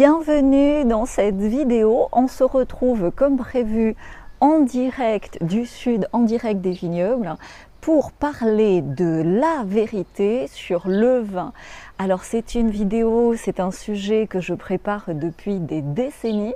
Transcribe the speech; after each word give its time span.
Bienvenue 0.00 0.86
dans 0.86 1.04
cette 1.04 1.42
vidéo. 1.42 2.08
On 2.12 2.26
se 2.26 2.42
retrouve 2.42 3.10
comme 3.10 3.36
prévu 3.36 3.96
en 4.40 4.60
direct 4.60 5.44
du 5.44 5.66
sud, 5.66 6.08
en 6.14 6.20
direct 6.20 6.62
des 6.62 6.70
vignobles, 6.70 7.36
pour 7.82 8.10
parler 8.10 8.80
de 8.80 9.20
la 9.22 9.62
vérité 9.66 10.46
sur 10.46 10.88
le 10.88 11.18
vin. 11.18 11.52
Alors 11.98 12.24
c'est 12.24 12.54
une 12.54 12.70
vidéo, 12.70 13.34
c'est 13.36 13.60
un 13.60 13.70
sujet 13.70 14.26
que 14.26 14.40
je 14.40 14.54
prépare 14.54 15.04
depuis 15.08 15.60
des 15.60 15.82
décennies. 15.82 16.54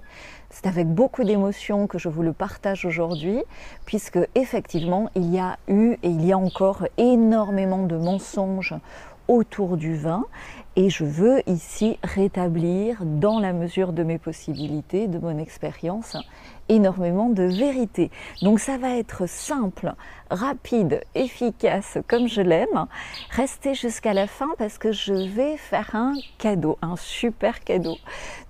C'est 0.49 0.67
avec 0.67 0.89
beaucoup 0.89 1.23
d'émotion 1.23 1.87
que 1.87 1.99
je 1.99 2.09
vous 2.09 2.23
le 2.23 2.33
partage 2.33 2.87
aujourd'hui, 2.87 3.43
puisque 3.85 4.21
effectivement 4.35 5.11
il 5.15 5.31
y 5.31 5.39
a 5.39 5.59
eu 5.69 5.99
et 6.03 6.09
il 6.09 6.25
y 6.25 6.33
a 6.33 6.39
encore 6.39 6.87
énormément 6.97 7.85
de 7.85 7.97
mensonges 7.99 8.75
autour 9.29 9.77
du 9.77 9.97
vin 9.97 10.25
et 10.77 10.91
je 10.91 11.05
veux 11.05 11.43
ici 11.49 11.99
rétablir 12.03 12.99
dans 13.05 13.39
la 13.39 13.53
mesure 13.53 13.93
de 13.93 14.03
mes 14.03 14.19
possibilités, 14.19 15.07
de 15.07 15.19
mon 15.19 15.39
expérience, 15.39 16.17
énormément 16.69 17.29
de 17.29 17.45
vérité. 17.45 18.11
Donc 18.43 18.61
ça 18.61 18.79
va 18.79 18.97
être 18.97 19.29
simple, 19.29 19.95
rapide, 20.31 21.03
efficace 21.15 21.99
comme 22.09 22.29
je 22.29 22.41
l'aime. 22.41 22.87
Restez 23.31 23.75
jusqu'à 23.75 24.15
la 24.15 24.27
fin 24.27 24.49
parce 24.59 24.79
que 24.79 24.93
je 24.93 25.13
vais 25.13 25.57
faire 25.57 25.95
un 25.95 26.15
cadeau, 26.39 26.79
un 26.83 26.97
super 26.97 27.61
cadeau. 27.61 27.97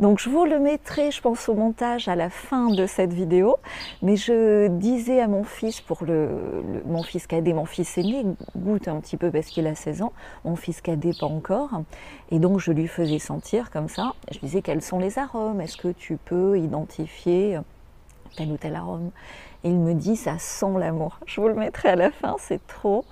Donc 0.01 0.19
je 0.19 0.29
vous 0.31 0.45
le 0.45 0.59
mettrai, 0.59 1.11
je 1.11 1.21
pense, 1.21 1.49
au 1.49 1.55
montage 1.55 2.09
à 2.09 2.17
la 2.17 2.31
fin 2.31 2.71
de 2.71 2.87
cette 2.87 3.13
vidéo. 3.13 3.57
Mais 4.03 4.17
je 4.17 4.69
disais 4.69 5.21
à 5.21 5.29
mon 5.29 5.45
fils, 5.45 5.81
pour 5.81 6.05
le, 6.05 6.63
mon 6.87 7.03
fils 7.03 7.27
cadet, 7.27 7.53
mon 7.53 7.67
fils 7.67 7.99
aîné, 7.99 8.25
goûte 8.57 8.89
un 8.89 9.01
petit 9.01 9.17
peu 9.17 9.31
parce 9.31 9.47
qu'il 9.47 9.67
a 9.67 9.75
16 9.75 10.03
ans, 10.03 10.13
mon 10.45 10.57
fils 10.57 10.81
cadet 10.81 11.13
pas 11.19 11.27
encore. 11.27 11.71
Et 12.31 12.39
donc 12.39 12.61
je 12.61 12.73
lui 12.73 12.89
faisais 12.89 13.19
sentir 13.19 13.71
comme 13.71 13.89
ça. 13.89 14.15
Je 14.31 14.39
disais 14.39 14.63
quels 14.63 14.83
sont 14.83 14.99
les 14.99 15.19
arômes, 15.19 15.61
est-ce 15.61 15.77
que 15.77 15.89
tu 15.89 16.17
peux 16.17 16.59
identifier 16.59 17.59
tel 18.37 18.53
ou 18.53 18.57
tel 18.57 18.75
arôme. 18.77 19.11
Et 19.63 19.71
il 19.71 19.79
me 19.79 19.95
dit 19.95 20.17
ça 20.17 20.39
sent 20.39 20.79
l'amour. 20.79 21.19
Je 21.27 21.41
vous 21.41 21.49
le 21.49 21.55
mettrai 21.55 21.91
à 21.91 21.97
la 21.97 22.11
fin, 22.11 22.37
c'est 22.39 22.67
trop 22.67 23.05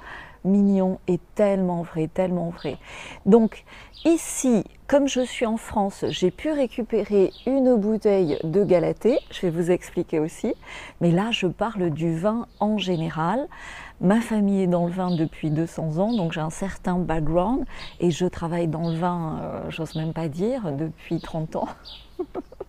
mignon 0.44 0.98
et 1.08 1.18
tellement 1.34 1.82
vrai, 1.82 2.08
tellement 2.08 2.50
vrai. 2.50 2.78
Donc 3.26 3.64
ici, 4.04 4.64
comme 4.86 5.08
je 5.08 5.20
suis 5.20 5.46
en 5.46 5.56
France, 5.56 6.04
j'ai 6.08 6.30
pu 6.30 6.50
récupérer 6.50 7.30
une 7.46 7.76
bouteille 7.76 8.38
de 8.44 8.64
Galatée, 8.64 9.18
je 9.30 9.42
vais 9.42 9.50
vous 9.50 9.70
expliquer 9.70 10.18
aussi, 10.18 10.54
mais 11.00 11.10
là 11.10 11.30
je 11.30 11.46
parle 11.46 11.90
du 11.90 12.16
vin 12.16 12.46
en 12.60 12.78
général. 12.78 13.46
Ma 14.00 14.20
famille 14.20 14.62
est 14.62 14.66
dans 14.66 14.86
le 14.86 14.92
vin 14.92 15.14
depuis 15.14 15.50
200 15.50 15.98
ans, 15.98 16.12
donc 16.12 16.32
j'ai 16.32 16.40
un 16.40 16.50
certain 16.50 16.98
background 16.98 17.64
et 18.00 18.10
je 18.10 18.26
travaille 18.26 18.66
dans 18.66 18.90
le 18.90 18.96
vin, 18.96 19.38
euh, 19.40 19.70
j'ose 19.70 19.94
même 19.94 20.12
pas 20.12 20.26
dire, 20.26 20.72
depuis 20.72 21.20
30 21.20 21.56
ans. 21.56 21.68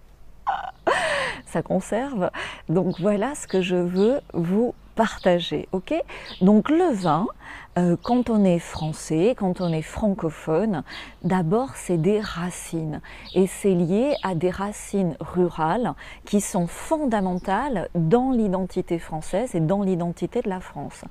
ça 1.45 1.61
conserve. 1.61 2.29
Donc 2.69 2.99
voilà 2.99 3.35
ce 3.35 3.47
que 3.47 3.61
je 3.61 3.75
veux 3.75 4.21
vous 4.33 4.73
partager. 4.95 5.67
Ok? 5.71 5.93
Donc 6.41 6.69
le 6.69 6.93
vin, 6.93 7.25
euh, 7.77 7.95
quand 8.01 8.29
on 8.29 8.43
est 8.43 8.59
français, 8.59 9.35
quand 9.37 9.61
on 9.61 9.71
est 9.73 9.81
francophone, 9.81 10.83
d'abord 11.23 11.75
c'est 11.75 11.97
des 11.97 12.19
racines 12.19 13.01
et 13.33 13.47
c'est 13.47 13.73
lié 13.73 14.15
à 14.23 14.35
des 14.35 14.49
racines 14.49 15.15
rurales 15.19 15.93
qui 16.25 16.41
sont 16.41 16.67
fondamentales 16.67 17.89
dans 17.95 18.31
l'identité 18.31 18.99
française 18.99 19.55
et 19.55 19.59
dans 19.59 19.81
l'identité 19.81 20.41
de 20.41 20.49
la 20.49 20.59
France. 20.59 21.03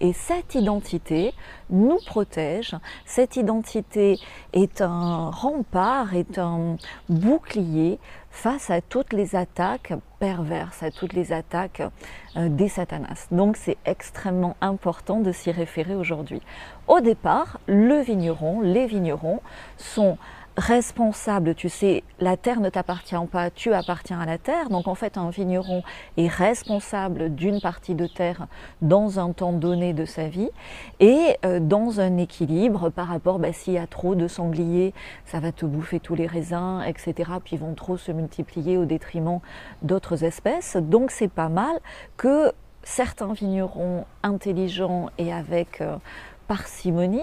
Et 0.00 0.12
cette 0.12 0.54
identité 0.54 1.32
nous 1.70 1.98
protège, 2.06 2.76
cette 3.06 3.36
identité 3.36 4.18
est 4.52 4.80
un 4.80 5.30
rempart, 5.30 6.14
est 6.14 6.38
un 6.38 6.76
bouclier 7.08 7.98
face 8.30 8.70
à 8.70 8.80
toutes 8.80 9.12
les 9.12 9.34
attaques 9.34 9.92
perverses, 10.18 10.82
à 10.82 10.90
toutes 10.90 11.12
les 11.12 11.32
attaques 11.32 11.82
euh, 12.36 12.48
des 12.48 12.68
satanas. 12.68 13.26
Donc 13.30 13.56
c'est 13.56 13.76
extrêmement 13.84 14.56
important 14.60 15.20
de 15.20 15.32
s'y 15.32 15.50
référer 15.50 15.89
aujourd'hui. 15.94 16.40
Au 16.88 17.00
départ, 17.00 17.60
le 17.66 18.00
vigneron, 18.00 18.60
les 18.60 18.86
vignerons 18.86 19.40
sont 19.76 20.18
responsable, 20.56 21.54
tu 21.54 21.68
sais, 21.68 22.02
la 22.18 22.36
terre 22.36 22.60
ne 22.60 22.68
t'appartient 22.68 23.14
pas, 23.30 23.50
tu 23.50 23.72
appartiens 23.72 24.20
à 24.20 24.26
la 24.26 24.38
terre. 24.38 24.68
Donc 24.68 24.88
en 24.88 24.94
fait, 24.94 25.16
un 25.16 25.30
vigneron 25.30 25.82
est 26.16 26.28
responsable 26.28 27.34
d'une 27.34 27.60
partie 27.60 27.94
de 27.94 28.06
terre 28.06 28.46
dans 28.82 29.18
un 29.18 29.32
temps 29.32 29.52
donné 29.52 29.92
de 29.92 30.04
sa 30.04 30.28
vie 30.28 30.50
et 30.98 31.36
euh, 31.44 31.60
dans 31.60 32.00
un 32.00 32.18
équilibre 32.18 32.90
par 32.90 33.08
rapport, 33.08 33.38
bah, 33.38 33.52
s'il 33.52 33.74
y 33.74 33.78
a 33.78 33.86
trop 33.86 34.14
de 34.14 34.28
sangliers, 34.28 34.92
ça 35.24 35.40
va 35.40 35.52
te 35.52 35.64
bouffer 35.64 36.00
tous 36.00 36.14
les 36.14 36.26
raisins, 36.26 36.82
etc. 36.86 37.30
Puis 37.42 37.56
ils 37.56 37.60
vont 37.60 37.74
trop 37.74 37.96
se 37.96 38.12
multiplier 38.12 38.76
au 38.76 38.84
détriment 38.84 39.40
d'autres 39.82 40.24
espèces. 40.24 40.76
Donc 40.76 41.10
c'est 41.10 41.32
pas 41.32 41.48
mal 41.48 41.78
que 42.16 42.52
certains 42.82 43.32
vignerons 43.32 44.04
intelligents 44.22 45.10
et 45.18 45.32
avec 45.32 45.80
euh, 45.80 45.96
parcimonie, 46.50 47.22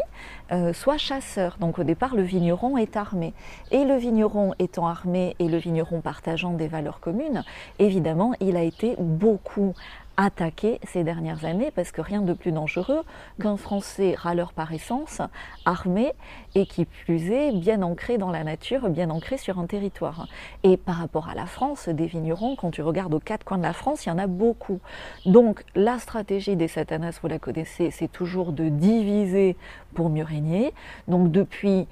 euh, 0.53 0.71
soit 0.71 0.97
chasseur. 0.97 1.57
Donc 1.59 1.79
au 1.79 1.83
départ, 1.83 2.15
le 2.15 2.21
vigneron 2.21 2.77
est 2.77 2.95
armé. 2.95 3.33
Et 3.71 3.83
le 3.83 3.97
vigneron 3.97 4.53
étant 4.57 4.87
armé 4.87 5.35
et 5.39 5.49
le 5.49 5.57
vigneron 5.57 5.99
partageant 5.99 6.53
des 6.53 6.69
valeurs 6.69 7.01
communes, 7.01 7.43
évidemment, 7.77 8.33
il 8.39 8.55
a 8.55 8.63
été 8.63 8.95
beaucoup 8.97 9.73
attaqué 10.17 10.79
ces 10.83 11.03
dernières 11.03 11.45
années 11.45 11.71
parce 11.73 11.91
que 11.91 12.01
rien 12.01 12.21
de 12.21 12.33
plus 12.33 12.51
dangereux 12.51 13.03
qu'un 13.39 13.55
Français 13.55 14.15
râleur 14.17 14.51
par 14.51 14.73
essence, 14.73 15.21
armé 15.65 16.13
et 16.55 16.65
qui 16.65 16.85
plus 16.85 17.31
est 17.31 17.51
bien 17.51 17.83
ancré 17.83 18.17
dans 18.17 18.31
la 18.31 18.43
nature, 18.43 18.89
bien 18.89 19.11
ancré 19.11 19.37
sur 19.37 19.59
un 19.59 19.67
territoire. 19.67 20.27
Et 20.63 20.75
par 20.75 20.95
rapport 20.95 21.29
à 21.29 21.35
la 21.35 21.45
France, 21.45 21.87
des 21.87 22.07
vignerons, 22.07 22.55
quand 22.55 22.71
tu 22.71 22.81
regardes 22.81 23.13
aux 23.13 23.19
quatre 23.19 23.43
coins 23.43 23.59
de 23.59 23.63
la 23.63 23.73
France, 23.73 24.05
il 24.05 24.09
y 24.09 24.11
en 24.11 24.17
a 24.17 24.27
beaucoup. 24.27 24.79
Donc 25.25 25.63
la 25.75 25.99
stratégie 25.99 26.55
des 26.55 26.67
satanas, 26.67 27.19
vous 27.21 27.27
la 27.27 27.39
connaissez, 27.39 27.91
c'est 27.91 28.11
toujours 28.11 28.51
de 28.51 28.69
diviser 28.69 29.55
pour 29.93 30.09
mieux 30.09 30.23
régner. 30.23 30.73
Donc 31.07 31.31
depuis 31.31 31.87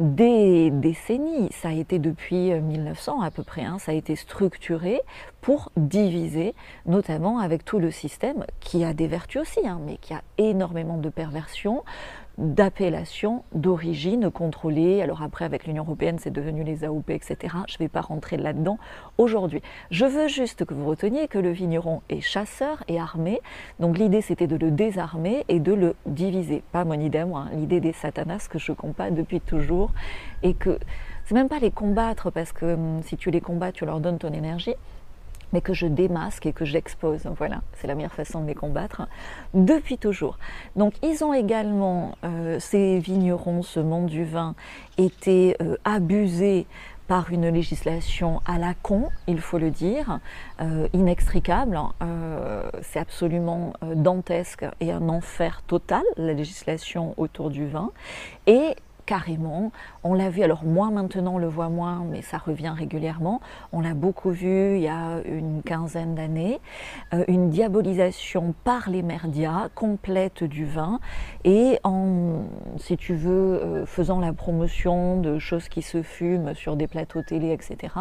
des 0.00 0.70
décennies, 0.70 1.48
ça 1.52 1.68
a 1.68 1.72
été 1.72 1.98
depuis 1.98 2.52
1900 2.52 3.20
euh, 3.20 3.24
à 3.24 3.30
peu 3.30 3.42
près, 3.42 3.62
hein, 3.62 3.78
ça 3.78 3.92
a 3.92 3.94
été 3.94 4.16
structuré 4.16 5.00
pour 5.40 5.70
diviser, 5.76 6.54
notamment 6.86 7.38
avec 7.38 7.64
tout 7.64 7.78
le 7.78 7.90
système 7.90 8.44
qui 8.60 8.84
a 8.84 8.94
des 8.94 9.06
vertus 9.06 9.42
aussi, 9.42 9.66
hein, 9.66 9.80
mais 9.84 9.98
qui 9.98 10.14
a 10.14 10.22
énormément 10.38 10.96
de 10.96 11.08
perversions, 11.08 11.84
d'appellation 12.38 13.44
d'origine 13.54 14.30
contrôlée. 14.30 15.02
Alors 15.02 15.22
après, 15.22 15.44
avec 15.44 15.66
l'Union 15.66 15.84
européenne, 15.84 16.18
c'est 16.18 16.30
devenu 16.30 16.64
les 16.64 16.84
AOP, 16.84 17.10
etc. 17.10 17.54
Je 17.68 17.74
ne 17.74 17.78
vais 17.78 17.88
pas 17.88 18.00
rentrer 18.00 18.36
là-dedans 18.36 18.78
aujourd'hui. 19.18 19.62
Je 19.90 20.04
veux 20.04 20.28
juste 20.28 20.64
que 20.64 20.74
vous 20.74 20.86
reteniez 20.86 21.28
que 21.28 21.38
le 21.38 21.50
vigneron 21.50 22.02
est 22.08 22.20
chasseur 22.20 22.82
et 22.88 22.98
armé. 22.98 23.40
Donc 23.80 23.98
l'idée, 23.98 24.20
c'était 24.20 24.46
de 24.46 24.56
le 24.56 24.70
désarmer 24.70 25.44
et 25.48 25.60
de 25.60 25.72
le 25.72 25.94
diviser. 26.06 26.62
Pas 26.72 26.84
mon 26.84 26.94
idée 26.94 27.24
moi, 27.24 27.46
hein. 27.46 27.56
l'idée 27.56 27.80
des 27.80 27.92
satanas 27.92 28.48
que 28.48 28.58
je 28.58 28.72
combats 28.72 29.10
depuis 29.10 29.40
toujours. 29.40 29.90
Et 30.42 30.54
que 30.54 30.78
c'est 31.24 31.34
même 31.34 31.48
pas 31.48 31.58
les 31.58 31.70
combattre 31.70 32.30
parce 32.30 32.52
que 32.52 32.74
hum, 32.74 33.02
si 33.02 33.16
tu 33.16 33.30
les 33.30 33.40
combats, 33.40 33.72
tu 33.72 33.84
leur 33.84 34.00
donnes 34.00 34.18
ton 34.18 34.32
énergie 34.32 34.74
mais 35.52 35.60
que 35.60 35.74
je 35.74 35.86
démasque 35.86 36.46
et 36.46 36.52
que 36.52 36.64
j'expose. 36.64 37.22
Voilà, 37.36 37.60
c'est 37.74 37.86
la 37.86 37.94
meilleure 37.94 38.12
façon 38.12 38.42
de 38.42 38.46
les 38.46 38.54
combattre 38.54 39.08
depuis 39.54 39.98
toujours. 39.98 40.38
Donc 40.76 40.94
ils 41.02 41.24
ont 41.24 41.34
également, 41.34 42.16
euh, 42.24 42.58
ces 42.60 42.98
vignerons, 42.98 43.62
ce 43.62 43.80
monde 43.80 44.06
du 44.06 44.24
vin, 44.24 44.54
été 44.98 45.56
euh, 45.60 45.76
abusés 45.84 46.66
par 47.08 47.30
une 47.30 47.48
législation 47.48 48.40
à 48.46 48.58
la 48.58 48.74
con, 48.74 49.08
il 49.26 49.40
faut 49.40 49.58
le 49.58 49.70
dire, 49.70 50.20
euh, 50.60 50.88
inextricable. 50.94 51.78
c'est 52.80 53.00
absolument 53.00 53.74
dantesque 53.82 54.64
et 54.80 54.92
un 54.92 55.08
enfer 55.08 55.62
total, 55.66 56.02
la 56.16 56.32
législation 56.32 57.12
autour 57.18 57.50
du 57.50 57.66
vin. 57.66 57.90
Et 58.46 58.76
carrément. 59.06 59.72
On 60.04 60.14
l'a 60.14 60.30
vu, 60.30 60.42
alors 60.42 60.64
moi 60.64 60.90
maintenant 60.90 61.34
on 61.34 61.38
le 61.38 61.48
voit 61.48 61.68
moins, 61.68 62.04
mais 62.10 62.22
ça 62.22 62.38
revient 62.38 62.72
régulièrement. 62.76 63.40
On 63.72 63.80
l'a 63.80 63.94
beaucoup 63.94 64.30
vu 64.30 64.76
il 64.76 64.82
y 64.82 64.88
a 64.88 65.20
une 65.24 65.62
quinzaine 65.62 66.14
d'années. 66.14 66.60
Euh, 67.14 67.24
une 67.28 67.50
diabolisation 67.50 68.54
par 68.64 68.90
les 68.90 69.02
médias 69.02 69.68
complète 69.74 70.44
du 70.44 70.64
vin 70.64 71.00
et 71.44 71.78
en, 71.84 72.44
si 72.78 72.96
tu 72.96 73.14
veux, 73.14 73.32
euh, 73.62 73.86
faisant 73.86 74.20
la 74.20 74.32
promotion 74.32 75.20
de 75.20 75.38
choses 75.38 75.68
qui 75.68 75.82
se 75.82 76.02
fument 76.02 76.54
sur 76.54 76.76
des 76.76 76.86
plateaux 76.86 77.22
télé, 77.22 77.52
etc 77.52 77.92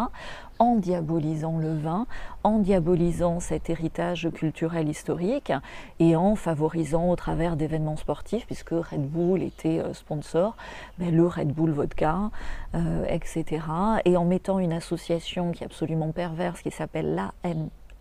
en 0.61 0.75
diabolisant 0.75 1.57
le 1.57 1.75
vin, 1.75 2.05
en 2.43 2.59
diabolisant 2.59 3.39
cet 3.39 3.71
héritage 3.71 4.29
culturel 4.31 4.87
historique 4.87 5.51
et 5.97 6.15
en 6.15 6.35
favorisant 6.35 7.09
au 7.09 7.15
travers 7.15 7.55
d'événements 7.55 7.95
sportifs, 7.95 8.45
puisque 8.45 8.69
Red 8.69 9.09
Bull 9.09 9.41
était 9.41 9.79
euh, 9.79 9.95
sponsor, 9.95 10.55
ben, 10.99 11.15
le 11.15 11.25
Red 11.25 11.51
Bull 11.51 11.71
Vodka, 11.71 12.29
euh, 12.75 13.03
etc. 13.09 13.65
Et 14.05 14.15
en 14.17 14.25
mettant 14.25 14.59
une 14.59 14.73
association 14.73 15.51
qui 15.51 15.63
est 15.63 15.65
absolument 15.65 16.11
perverse, 16.11 16.61
qui 16.61 16.69
s'appelle 16.69 17.19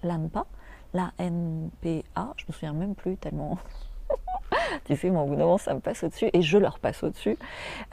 l'ANPA, 0.02 0.44
la 0.92 1.12
NPA, 1.18 2.34
je 2.36 2.44
me 2.46 2.52
souviens 2.52 2.74
même 2.74 2.94
plus 2.94 3.16
tellement 3.16 3.56
tu 4.84 4.96
sais, 4.96 5.10
moi, 5.10 5.22
au 5.22 5.26
bout 5.26 5.36
d'un 5.36 5.44
moment, 5.44 5.58
ça 5.58 5.74
me 5.74 5.80
passe 5.80 6.02
au-dessus 6.02 6.30
et 6.32 6.42
je 6.42 6.58
leur 6.58 6.78
passe 6.78 7.02
au-dessus. 7.02 7.36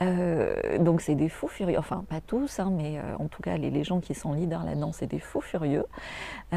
Euh, 0.02 0.78
donc, 0.78 1.00
c'est 1.00 1.14
des 1.14 1.28
fous 1.28 1.48
furieux. 1.48 1.78
Enfin, 1.78 2.04
pas 2.08 2.20
tous, 2.20 2.58
hein, 2.58 2.72
mais 2.76 2.98
euh, 2.98 3.16
en 3.18 3.28
tout 3.28 3.42
cas, 3.42 3.56
les, 3.56 3.84
gens 3.84 4.00
qui 4.00 4.14
sont 4.14 4.32
leaders 4.32 4.64
là-dedans, 4.64 4.92
c'est 4.92 5.06
des 5.06 5.20
fous 5.20 5.40
furieux. 5.40 5.84
Euh, 6.52 6.56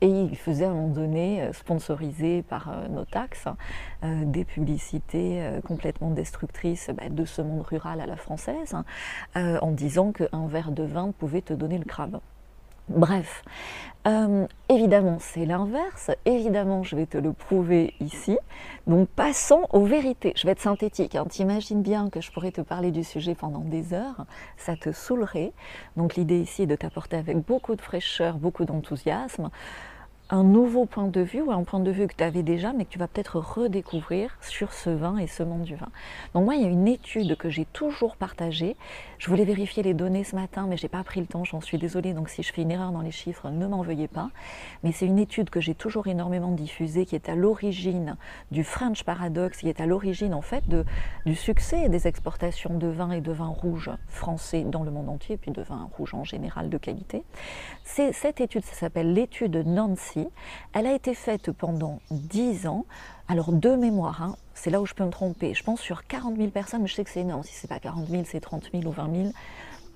et 0.00 0.08
ils 0.08 0.36
faisaient 0.36 0.64
à 0.64 0.70
un 0.70 0.74
moment 0.74 0.88
donné, 0.88 1.50
sponsorisés 1.52 2.42
par 2.42 2.88
nos 2.90 3.04
taxes, 3.04 3.48
des 4.02 4.44
publicités 4.44 5.42
complètement 5.64 6.10
destructrices 6.10 6.90
bah, 6.94 7.08
de 7.10 7.24
ce 7.24 7.42
monde 7.42 7.62
rural 7.62 8.00
à 8.00 8.06
la 8.06 8.16
française, 8.16 8.74
hein, 9.34 9.58
en 9.60 9.72
disant 9.72 10.12
qu'un 10.12 10.46
verre 10.46 10.72
de 10.72 10.82
vin 10.82 11.12
pouvait 11.18 11.42
te 11.42 11.52
donner 11.52 11.78
le 11.78 11.84
crabe. 11.84 12.20
Bref, 12.88 13.42
euh, 14.06 14.46
évidemment 14.68 15.16
c'est 15.18 15.44
l'inverse, 15.44 16.12
évidemment 16.24 16.84
je 16.84 16.94
vais 16.94 17.06
te 17.06 17.18
le 17.18 17.32
prouver 17.32 17.94
ici, 17.98 18.38
donc 18.86 19.08
passons 19.08 19.66
aux 19.72 19.84
vérités. 19.84 20.32
Je 20.36 20.46
vais 20.46 20.52
être 20.52 20.60
synthétique, 20.60 21.16
hein. 21.16 21.24
t'imagines 21.28 21.82
bien 21.82 22.10
que 22.10 22.20
je 22.20 22.30
pourrais 22.30 22.52
te 22.52 22.60
parler 22.60 22.92
du 22.92 23.02
sujet 23.02 23.34
pendant 23.34 23.58
des 23.58 23.92
heures, 23.92 24.24
ça 24.56 24.76
te 24.76 24.92
saoulerait, 24.92 25.52
donc 25.96 26.14
l'idée 26.14 26.38
ici 26.38 26.62
est 26.62 26.66
de 26.66 26.76
t'apporter 26.76 27.16
avec 27.16 27.38
beaucoup 27.38 27.74
de 27.74 27.82
fraîcheur, 27.82 28.36
beaucoup 28.36 28.64
d'enthousiasme, 28.64 29.50
un 30.28 30.42
nouveau 30.42 30.86
point 30.86 31.06
de 31.06 31.20
vue 31.20 31.40
ou 31.40 31.52
un 31.52 31.62
point 31.62 31.80
de 31.80 31.90
vue 31.90 32.08
que 32.08 32.14
tu 32.14 32.24
avais 32.24 32.42
déjà 32.42 32.72
mais 32.72 32.84
que 32.84 32.90
tu 32.90 32.98
vas 32.98 33.06
peut-être 33.06 33.38
redécouvrir 33.38 34.36
sur 34.40 34.72
ce 34.72 34.90
vin 34.90 35.18
et 35.18 35.26
ce 35.26 35.42
monde 35.42 35.62
du 35.62 35.76
vin. 35.76 35.88
Donc 36.34 36.44
moi 36.44 36.56
il 36.56 36.62
y 36.62 36.64
a 36.64 36.68
une 36.68 36.88
étude 36.88 37.36
que 37.36 37.48
j'ai 37.48 37.64
toujours 37.64 38.16
partagée, 38.16 38.76
je 39.18 39.28
voulais 39.28 39.44
vérifier 39.44 39.82
les 39.82 39.94
données 39.94 40.24
ce 40.24 40.36
matin 40.36 40.66
mais 40.68 40.76
j'ai 40.76 40.88
pas 40.88 41.02
pris 41.04 41.20
le 41.20 41.26
temps, 41.26 41.44
j'en 41.44 41.60
suis 41.60 41.78
désolée 41.78 42.12
donc 42.12 42.28
si 42.28 42.42
je 42.42 42.52
fais 42.52 42.62
une 42.62 42.70
erreur 42.70 42.92
dans 42.92 43.00
les 43.00 43.10
chiffres 43.10 43.50
ne 43.50 43.66
m'en 43.66 43.82
veuillez 43.82 44.08
pas, 44.08 44.30
mais 44.82 44.92
c'est 44.92 45.06
une 45.06 45.18
étude 45.18 45.50
que 45.50 45.60
j'ai 45.60 45.74
toujours 45.74 46.06
énormément 46.06 46.52
diffusée 46.52 47.06
qui 47.06 47.14
est 47.14 47.28
à 47.28 47.34
l'origine 47.34 48.16
du 48.50 48.64
French 48.64 49.04
Paradox, 49.04 49.58
qui 49.58 49.68
est 49.68 49.80
à 49.80 49.86
l'origine 49.86 50.34
en 50.34 50.42
fait 50.42 50.68
de, 50.68 50.84
du 51.24 51.34
succès 51.34 51.88
des 51.88 52.06
exportations 52.06 52.76
de 52.76 52.86
vin 52.86 53.10
et 53.10 53.20
de 53.20 53.32
vin 53.32 53.48
rouge 53.48 53.90
français 54.08 54.62
dans 54.62 54.82
le 54.82 54.90
monde 54.90 55.08
entier 55.08 55.34
et 55.34 55.38
puis 55.38 55.50
de 55.50 55.62
vin 55.62 55.88
rouge 55.96 56.14
en 56.14 56.24
général 56.24 56.68
de 56.68 56.78
qualité. 56.78 57.22
Cette 57.84 58.40
étude, 58.40 58.64
ça 58.64 58.74
s'appelle 58.74 59.12
l'étude 59.12 59.56
Nancy 59.66 60.26
elle 60.72 60.86
a 60.86 60.94
été 60.94 61.14
faite 61.14 61.52
pendant 61.52 62.00
10 62.10 62.66
ans. 62.66 62.86
Alors, 63.28 63.52
de 63.52 63.70
mémoire, 63.70 64.22
hein, 64.22 64.36
c'est 64.54 64.70
là 64.70 64.80
où 64.80 64.86
je 64.86 64.94
peux 64.94 65.04
me 65.04 65.10
tromper. 65.10 65.52
Je 65.52 65.64
pense 65.64 65.80
sur 65.80 66.06
40 66.06 66.36
000 66.36 66.50
personnes, 66.50 66.82
mais 66.82 66.88
je 66.88 66.94
sais 66.94 67.02
que 67.02 67.10
c'est 67.10 67.20
énorme. 67.20 67.42
Si 67.42 67.52
c'est 67.54 67.66
pas 67.66 67.80
40 67.80 68.08
000, 68.08 68.22
c'est 68.24 68.40
30 68.40 68.70
000 68.72 68.84
ou 68.86 68.92
20 68.92 69.12
000 69.12 69.32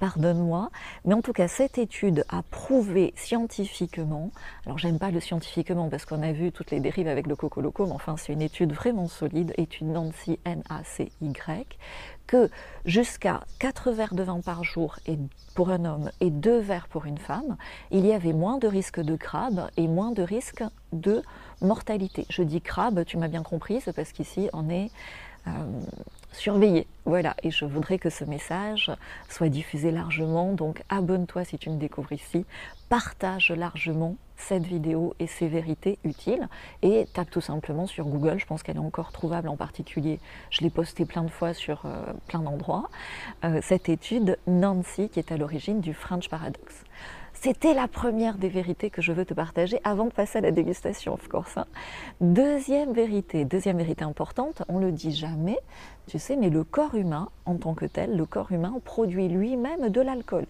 pardonne-moi, 0.00 0.70
mais 1.04 1.14
en 1.14 1.22
tout 1.22 1.32
cas 1.32 1.46
cette 1.46 1.78
étude 1.78 2.24
a 2.28 2.42
prouvé 2.42 3.12
scientifiquement, 3.16 4.32
alors 4.66 4.78
j'aime 4.78 4.98
pas 4.98 5.10
le 5.12 5.20
scientifiquement 5.20 5.88
parce 5.88 6.06
qu'on 6.06 6.22
a 6.22 6.32
vu 6.32 6.50
toutes 6.50 6.72
les 6.72 6.80
dérives 6.80 7.06
avec 7.06 7.26
le 7.28 7.36
coco 7.36 7.60
loco, 7.60 7.86
mais 7.86 7.92
enfin 7.92 8.16
c'est 8.16 8.32
une 8.32 8.42
étude 8.42 8.72
vraiment 8.72 9.06
solide, 9.06 9.52
étude 9.58 9.86
Nancy 9.86 10.40
N-A-C-Y, 10.44 11.78
que 12.26 12.48
jusqu'à 12.84 13.42
4 13.58 13.92
verres 13.92 14.14
de 14.14 14.22
vin 14.22 14.40
par 14.40 14.64
jour 14.64 14.96
et 15.06 15.18
pour 15.54 15.70
un 15.70 15.84
homme 15.84 16.10
et 16.20 16.30
2 16.30 16.58
verres 16.60 16.88
pour 16.88 17.04
une 17.04 17.18
femme, 17.18 17.56
il 17.90 18.06
y 18.06 18.12
avait 18.12 18.32
moins 18.32 18.58
de 18.58 18.68
risque 18.68 19.00
de 19.00 19.16
crabe 19.16 19.68
et 19.76 19.86
moins 19.86 20.12
de 20.12 20.22
risque 20.22 20.64
de 20.92 21.22
mortalité. 21.60 22.26
Je 22.30 22.42
dis 22.42 22.60
crabe, 22.60 23.04
tu 23.04 23.18
m'as 23.18 23.28
bien 23.28 23.42
compris, 23.42 23.80
c'est 23.80 23.92
parce 23.92 24.12
qu'ici 24.12 24.48
on 24.52 24.70
est 24.70 24.90
euh, 25.46 25.50
surveiller. 26.32 26.86
Voilà, 27.04 27.34
et 27.42 27.50
je 27.50 27.64
voudrais 27.64 27.98
que 27.98 28.10
ce 28.10 28.24
message 28.24 28.90
soit 29.28 29.48
diffusé 29.48 29.90
largement. 29.90 30.52
Donc 30.52 30.82
abonne-toi 30.88 31.44
si 31.44 31.58
tu 31.58 31.70
me 31.70 31.76
découvres 31.76 32.12
ici, 32.12 32.44
partage 32.88 33.52
largement 33.52 34.16
cette 34.36 34.64
vidéo 34.64 35.14
et 35.18 35.26
ses 35.26 35.48
vérités 35.48 35.98
utiles 36.04 36.48
et 36.82 37.06
tape 37.12 37.30
tout 37.30 37.40
simplement 37.40 37.86
sur 37.86 38.06
Google, 38.06 38.38
je 38.38 38.46
pense 38.46 38.62
qu'elle 38.62 38.76
est 38.76 38.80
encore 38.80 39.12
trouvable 39.12 39.48
en 39.48 39.56
particulier, 39.56 40.18
je 40.50 40.62
l'ai 40.62 40.70
posté 40.70 41.04
plein 41.04 41.22
de 41.22 41.30
fois 41.30 41.52
sur 41.52 41.82
euh, 41.84 42.12
plein 42.26 42.40
d'endroits, 42.40 42.88
euh, 43.44 43.60
cette 43.62 43.88
étude 43.88 44.38
Nancy 44.46 45.08
qui 45.10 45.18
est 45.18 45.30
à 45.30 45.36
l'origine 45.36 45.80
du 45.80 45.94
French 45.94 46.28
Paradox. 46.28 46.84
C'était 47.42 47.72
la 47.72 47.88
première 47.88 48.36
des 48.36 48.50
vérités 48.50 48.90
que 48.90 49.00
je 49.00 49.12
veux 49.12 49.24
te 49.24 49.32
partager 49.32 49.80
avant 49.82 50.04
de 50.04 50.12
passer 50.12 50.36
à 50.36 50.40
la 50.42 50.50
dégustation, 50.50 51.14
of 51.14 51.26
course. 51.26 51.56
Hein. 51.56 51.64
Deuxième 52.20 52.92
vérité, 52.92 53.46
deuxième 53.46 53.78
vérité 53.78 54.04
importante, 54.04 54.62
on 54.68 54.78
le 54.78 54.92
dit 54.92 55.10
jamais, 55.10 55.58
tu 56.06 56.18
sais, 56.18 56.36
mais 56.36 56.50
le 56.50 56.64
corps 56.64 56.96
humain, 56.96 57.30
en 57.46 57.56
tant 57.56 57.72
que 57.72 57.86
tel, 57.86 58.14
le 58.14 58.26
corps 58.26 58.52
humain 58.52 58.74
produit 58.84 59.28
lui-même 59.28 59.88
de 59.88 60.02
l'alcool. 60.02 60.44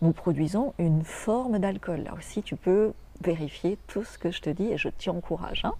Nous 0.00 0.12
produisons 0.12 0.74
une 0.78 1.02
forme 1.02 1.58
d'alcool. 1.58 2.04
Là 2.04 2.14
aussi, 2.16 2.44
tu 2.44 2.54
peux 2.54 2.92
vérifier 3.20 3.76
tout 3.88 4.04
ce 4.04 4.16
que 4.16 4.30
je 4.30 4.40
te 4.40 4.50
dis 4.50 4.68
et 4.68 4.78
je 4.78 4.90
t'y 4.90 5.10
encourage. 5.10 5.64
Hein. 5.64 5.74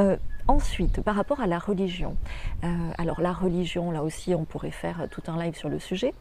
Euh, 0.00 0.16
ensuite, 0.48 1.02
par 1.02 1.16
rapport 1.16 1.42
à 1.42 1.46
la 1.46 1.58
religion, 1.58 2.16
euh, 2.64 2.68
alors 2.96 3.20
la 3.20 3.34
religion, 3.34 3.90
là 3.90 4.02
aussi, 4.02 4.34
on 4.34 4.46
pourrait 4.46 4.70
faire 4.70 5.06
tout 5.10 5.22
un 5.26 5.36
live 5.36 5.54
sur 5.54 5.68
le 5.68 5.78
sujet. 5.78 6.14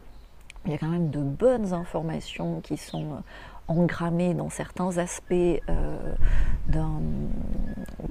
Il 0.65 0.71
y 0.71 0.75
a 0.75 0.77
quand 0.77 0.89
même 0.89 1.09
de 1.09 1.21
bonnes 1.21 1.73
informations 1.73 2.59
qui 2.61 2.77
sont 2.77 3.23
engrammé 3.71 4.33
dans 4.33 4.49
certains 4.49 4.97
aspects 4.97 5.33
euh, 5.33 6.15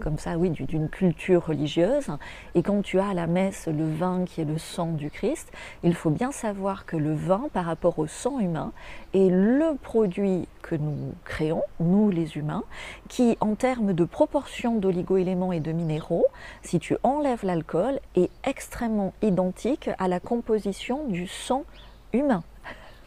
comme 0.00 0.18
ça, 0.18 0.36
oui, 0.36 0.50
d'une 0.50 0.88
culture 0.88 1.46
religieuse. 1.46 2.08
Et 2.54 2.62
quand 2.62 2.82
tu 2.82 2.98
as 2.98 3.08
à 3.08 3.14
la 3.14 3.26
messe 3.26 3.68
le 3.68 3.88
vin 3.88 4.24
qui 4.24 4.40
est 4.40 4.44
le 4.44 4.58
sang 4.58 4.92
du 4.92 5.10
Christ, 5.10 5.52
il 5.82 5.94
faut 5.94 6.10
bien 6.10 6.32
savoir 6.32 6.86
que 6.86 6.96
le 6.96 7.14
vin, 7.14 7.48
par 7.52 7.66
rapport 7.66 7.98
au 7.98 8.06
sang 8.06 8.40
humain, 8.40 8.72
est 9.14 9.28
le 9.28 9.76
produit 9.82 10.48
que 10.62 10.74
nous 10.74 11.12
créons, 11.24 11.62
nous 11.80 12.10
les 12.10 12.36
humains, 12.36 12.64
qui, 13.08 13.36
en 13.40 13.54
termes 13.54 13.92
de 13.92 14.04
proportion 14.04 14.76
d'oligo-éléments 14.76 15.52
et 15.52 15.60
de 15.60 15.72
minéraux, 15.72 16.26
si 16.62 16.78
tu 16.78 16.96
enlèves 17.02 17.44
l'alcool, 17.44 18.00
est 18.16 18.30
extrêmement 18.44 19.12
identique 19.22 19.90
à 19.98 20.08
la 20.08 20.20
composition 20.20 21.06
du 21.08 21.26
sang 21.26 21.64
humain. 22.12 22.42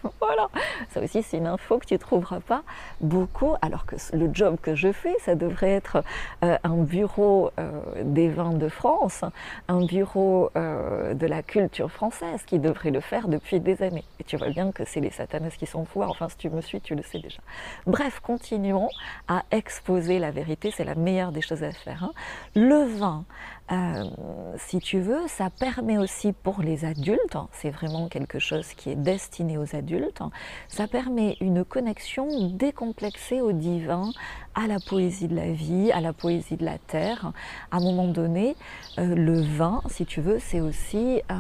voilà, 0.19 0.47
ça 0.89 1.01
aussi 1.01 1.23
c'est 1.23 1.38
une 1.38 1.47
info 1.47 1.77
que 1.79 1.85
tu 1.85 1.97
trouveras 1.97 2.39
pas 2.39 2.63
beaucoup, 3.01 3.53
alors 3.61 3.85
que 3.85 3.95
le 4.13 4.29
job 4.33 4.57
que 4.61 4.75
je 4.75 4.91
fais, 4.91 5.15
ça 5.19 5.35
devrait 5.35 5.71
être 5.71 6.03
euh, 6.44 6.57
un 6.63 6.77
bureau 6.77 7.51
euh, 7.59 7.71
des 8.03 8.29
vins 8.29 8.53
de 8.53 8.69
France, 8.69 9.23
un 9.67 9.85
bureau 9.85 10.50
euh, 10.55 11.13
de 11.13 11.27
la 11.27 11.44
culture 11.44 11.91
française 11.91 12.44
qui 12.45 12.59
devrait 12.59 12.91
le 12.91 13.00
faire 13.00 13.27
depuis 13.27 13.59
des 13.59 13.81
années. 13.81 14.05
Et 14.19 14.23
tu 14.23 14.38
vois 14.38 14.50
bien 14.50 14.71
que 14.71 14.83
c'est 14.85 15.00
les 15.00 15.11
satanas 15.11 15.51
qui 15.51 15.65
sont 15.65 15.81
au 15.81 15.83
pouvoir, 15.83 16.09
enfin 16.09 16.29
si 16.29 16.38
tu 16.38 16.49
me 16.49 16.61
suis, 16.61 16.81
tu 16.81 16.95
le 16.95 17.03
sais 17.03 17.19
déjà. 17.19 17.39
Bref, 17.85 18.19
continuons 18.19 18.89
à 19.27 19.44
exposer 19.51 20.19
la 20.19 20.31
vérité, 20.31 20.71
c'est 20.71 20.85
la 20.85 20.95
meilleure 20.95 21.31
des 21.31 21.41
choses 21.41 21.63
à 21.63 21.71
faire. 21.71 22.03
Hein. 22.03 22.11
Le 22.56 22.83
vin, 22.97 23.25
euh, 23.71 24.04
si 24.57 24.80
tu 24.80 25.00
veux, 25.00 25.25
ça 25.27 25.49
permet 25.49 25.97
aussi 25.97 26.33
pour 26.33 26.61
les 26.61 26.83
adultes, 26.83 27.35
hein, 27.35 27.47
c'est 27.54 27.69
vraiment 27.69 28.09
quelque 28.09 28.37
chose 28.37 28.68
qui 28.73 28.90
est 28.90 28.95
destiné 28.95 29.57
aux 29.57 29.76
adultes, 29.76 30.19
hein, 30.19 30.31
ça 30.68 30.87
permet 30.87 31.37
une 31.40 31.64
connexion 31.64 32.49
décomplexée 32.49 33.40
au 33.40 33.54
divin, 33.54 34.11
à 34.56 34.68
la 34.68 34.80
poésie 34.80 35.28
de 35.28 35.36
la 35.36 35.52
vie, 35.52 35.92
à 35.92 36.02
la 36.02 36.14
poésie 36.14 36.57
de 36.57 36.66
la 36.66 36.78
terre. 36.78 37.31
À 37.72 37.78
un 37.78 37.80
moment 37.80 38.07
donné, 38.07 38.56
euh, 38.98 39.16
le 39.16 39.42
vin, 39.42 39.81
si 39.90 40.06
tu 40.06 40.22
veux, 40.22 40.40
c'est 40.40 40.62
aussi 40.62 41.22
euh, 41.31 41.36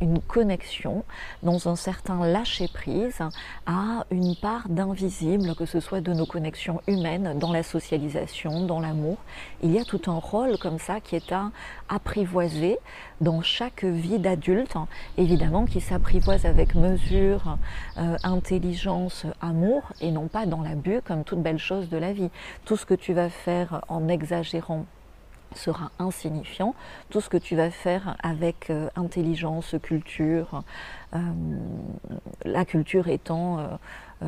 une 0.00 0.20
connexion 0.20 1.04
dans 1.42 1.68
un 1.68 1.76
certain 1.76 2.26
lâcher-prise 2.26 3.20
à 3.66 4.04
une 4.10 4.34
part 4.36 4.68
d'invisible, 4.68 5.54
que 5.54 5.66
ce 5.66 5.80
soit 5.80 6.00
de 6.00 6.12
nos 6.12 6.26
connexions 6.26 6.80
humaines, 6.86 7.38
dans 7.38 7.52
la 7.52 7.62
socialisation, 7.62 8.66
dans 8.66 8.80
l'amour. 8.80 9.18
Il 9.62 9.72
y 9.72 9.78
a 9.78 9.84
tout 9.84 10.02
un 10.06 10.18
rôle 10.18 10.58
comme 10.58 10.78
ça 10.78 11.00
qui 11.00 11.16
est 11.16 11.32
à 11.32 11.50
apprivoiser 11.88 12.78
dans 13.20 13.40
chaque 13.40 13.84
vie 13.84 14.18
d'adulte, 14.18 14.74
évidemment 15.16 15.64
qui 15.64 15.80
s'apprivoise 15.80 16.44
avec 16.44 16.74
mesure, 16.74 17.56
euh, 17.96 18.16
intelligence, 18.24 19.26
amour, 19.40 19.82
et 20.00 20.10
non 20.10 20.26
pas 20.26 20.44
dans 20.44 20.62
l'abus 20.62 21.00
comme 21.04 21.22
toute 21.22 21.40
belle 21.40 21.58
chose 21.58 21.88
de 21.88 21.96
la 21.96 22.12
vie. 22.12 22.30
Tout 22.64 22.76
ce 22.76 22.86
que 22.86 22.94
tu 22.94 23.12
vas 23.12 23.30
faire 23.30 23.84
en 23.88 24.08
exagérant 24.08 24.86
sera 25.54 25.90
insignifiant. 25.98 26.74
Tout 27.10 27.20
ce 27.20 27.28
que 27.28 27.36
tu 27.36 27.56
vas 27.56 27.70
faire 27.70 28.16
avec 28.22 28.70
euh, 28.70 28.88
intelligence, 28.96 29.74
culture, 29.82 30.62
euh, 31.14 31.18
la 32.44 32.64
culture 32.64 33.08
étant 33.08 33.58
euh, 33.58 33.66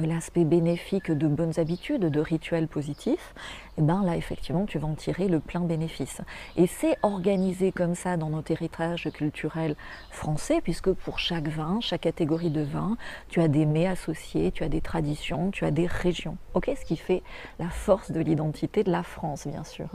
l'aspect 0.03 0.45
bénéfique 0.45 1.11
de 1.11 1.27
bonnes 1.27 1.59
habitudes, 1.59 2.07
de 2.07 2.21
rituels 2.21 2.69
positifs, 2.69 3.35
et 3.77 3.81
eh 3.81 3.83
ben 3.83 4.03
là 4.05 4.17
effectivement 4.17 4.67
tu 4.67 4.79
vas 4.79 4.87
en 4.87 4.95
tirer 4.95 5.29
le 5.29 5.41
plein 5.41 5.61
bénéfice. 5.61 6.21
Et 6.57 6.67
c'est 6.67 6.97
organisé 7.03 7.73
comme 7.73 7.95
ça 7.95 8.17
dans 8.17 8.31
notre 8.31 8.53
héritage 8.53 9.11
culturel 9.13 9.77
français, 10.11 10.61
puisque 10.63 10.93
pour 10.93 11.19
chaque 11.19 11.49
vin, 11.49 11.79
chaque 11.81 12.03
catégorie 12.03 12.51
de 12.51 12.63
vin, 12.63 12.97
tu 13.29 13.41
as 13.41 13.49
des 13.49 13.67
mets 13.67 13.87
associés, 13.87 14.53
tu 14.53 14.65
as 14.65 14.69
des 14.69 14.81
traditions, 14.81 15.51
tu 15.51 15.65
as 15.65 15.71
des 15.71 15.87
régions. 15.87 16.37
Ok, 16.55 16.71
ce 16.79 16.85
qui 16.85 16.97
fait 16.97 17.23
la 17.59 17.69
force 17.69 18.11
de 18.11 18.21
l'identité 18.21 18.85
de 18.85 18.91
la 18.91 19.03
France, 19.03 19.47
bien 19.47 19.65
sûr. 19.65 19.89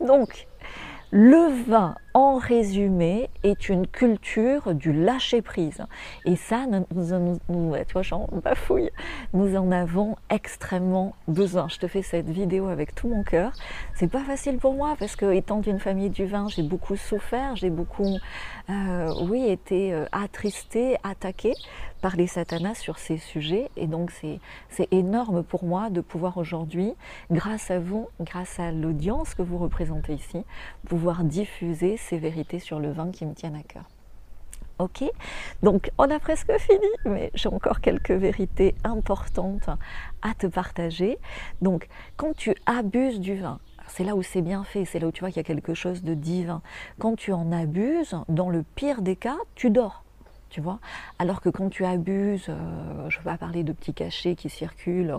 Donc, 0.00 0.46
le 1.10 1.64
vin 1.68 1.94
en 2.14 2.36
résumé, 2.36 3.30
est 3.42 3.68
une 3.68 3.86
culture 3.86 4.74
du 4.74 4.92
lâcher-prise. 4.92 5.82
Et 6.24 6.36
ça, 6.36 6.66
nous, 6.66 6.86
nous, 7.48 7.74
tu 7.86 7.92
vois, 7.92 8.02
j'en 8.02 8.28
bafouille, 8.42 8.90
nous 9.32 9.56
en 9.56 9.70
avons 9.70 10.16
extrêmement 10.30 11.14
besoin. 11.28 11.68
Je 11.68 11.78
te 11.78 11.86
fais 11.86 12.02
cette 12.02 12.28
vidéo 12.28 12.68
avec 12.68 12.94
tout 12.94 13.08
mon 13.08 13.22
cœur. 13.22 13.52
C'est 13.94 14.10
pas 14.10 14.24
facile 14.24 14.58
pour 14.58 14.74
moi 14.74 14.94
parce 14.98 15.16
que, 15.16 15.32
étant 15.32 15.60
d'une 15.60 15.78
famille 15.78 16.10
du 16.10 16.26
vin, 16.26 16.48
j'ai 16.48 16.62
beaucoup 16.62 16.96
souffert, 16.96 17.56
j'ai 17.56 17.70
beaucoup, 17.70 18.18
euh, 18.70 19.14
oui, 19.28 19.46
été 19.48 19.92
euh, 19.92 20.04
attristé, 20.12 20.96
attaqué 21.02 21.54
par 22.02 22.16
les 22.16 22.26
satanas 22.26 22.74
sur 22.74 22.98
ces 22.98 23.16
sujets. 23.16 23.70
Et 23.76 23.86
donc, 23.86 24.10
c'est 24.68 24.88
énorme 24.92 25.42
pour 25.42 25.64
moi 25.64 25.88
de 25.88 26.00
pouvoir 26.00 26.36
aujourd'hui, 26.36 26.94
grâce 27.30 27.70
à 27.70 27.78
vous, 27.78 28.08
grâce 28.20 28.58
à 28.58 28.72
l'audience 28.72 29.34
que 29.34 29.42
vous 29.42 29.56
représentez 29.56 30.14
ici, 30.14 30.44
pouvoir 30.88 31.24
diffuser 31.24 31.96
ces 32.02 32.18
vérités 32.18 32.58
sur 32.58 32.78
le 32.78 32.92
vin 32.92 33.10
qui 33.10 33.24
me 33.26 33.34
tiennent 33.34 33.56
à 33.56 33.62
cœur. 33.62 33.84
Ok 34.78 35.04
Donc 35.62 35.90
on 35.98 36.10
a 36.10 36.18
presque 36.18 36.52
fini, 36.58 36.86
mais 37.04 37.30
j'ai 37.34 37.48
encore 37.48 37.80
quelques 37.80 38.10
vérités 38.10 38.74
importantes 38.84 39.68
à 40.22 40.34
te 40.34 40.46
partager. 40.46 41.18
Donc 41.60 41.88
quand 42.16 42.34
tu 42.34 42.54
abuses 42.66 43.20
du 43.20 43.36
vin, 43.36 43.60
c'est 43.88 44.04
là 44.04 44.16
où 44.16 44.22
c'est 44.22 44.42
bien 44.42 44.64
fait, 44.64 44.84
c'est 44.84 44.98
là 44.98 45.06
où 45.06 45.12
tu 45.12 45.20
vois 45.20 45.30
qu'il 45.30 45.38
y 45.38 45.40
a 45.40 45.44
quelque 45.44 45.74
chose 45.74 46.02
de 46.02 46.14
divin. 46.14 46.62
Quand 46.98 47.16
tu 47.16 47.32
en 47.32 47.52
abuses, 47.52 48.16
dans 48.28 48.50
le 48.50 48.62
pire 48.62 49.02
des 49.02 49.16
cas, 49.16 49.36
tu 49.54 49.70
dors 49.70 50.04
Alors 51.18 51.40
que 51.40 51.48
quand 51.48 51.68
tu 51.68 51.84
abuses, 51.84 52.46
euh, 52.48 53.08
je 53.08 53.18
ne 53.18 53.22
vais 53.22 53.30
pas 53.30 53.38
parler 53.38 53.64
de 53.64 53.72
petits 53.72 53.94
cachets 53.94 54.34
qui 54.34 54.48
circulent 54.48 55.16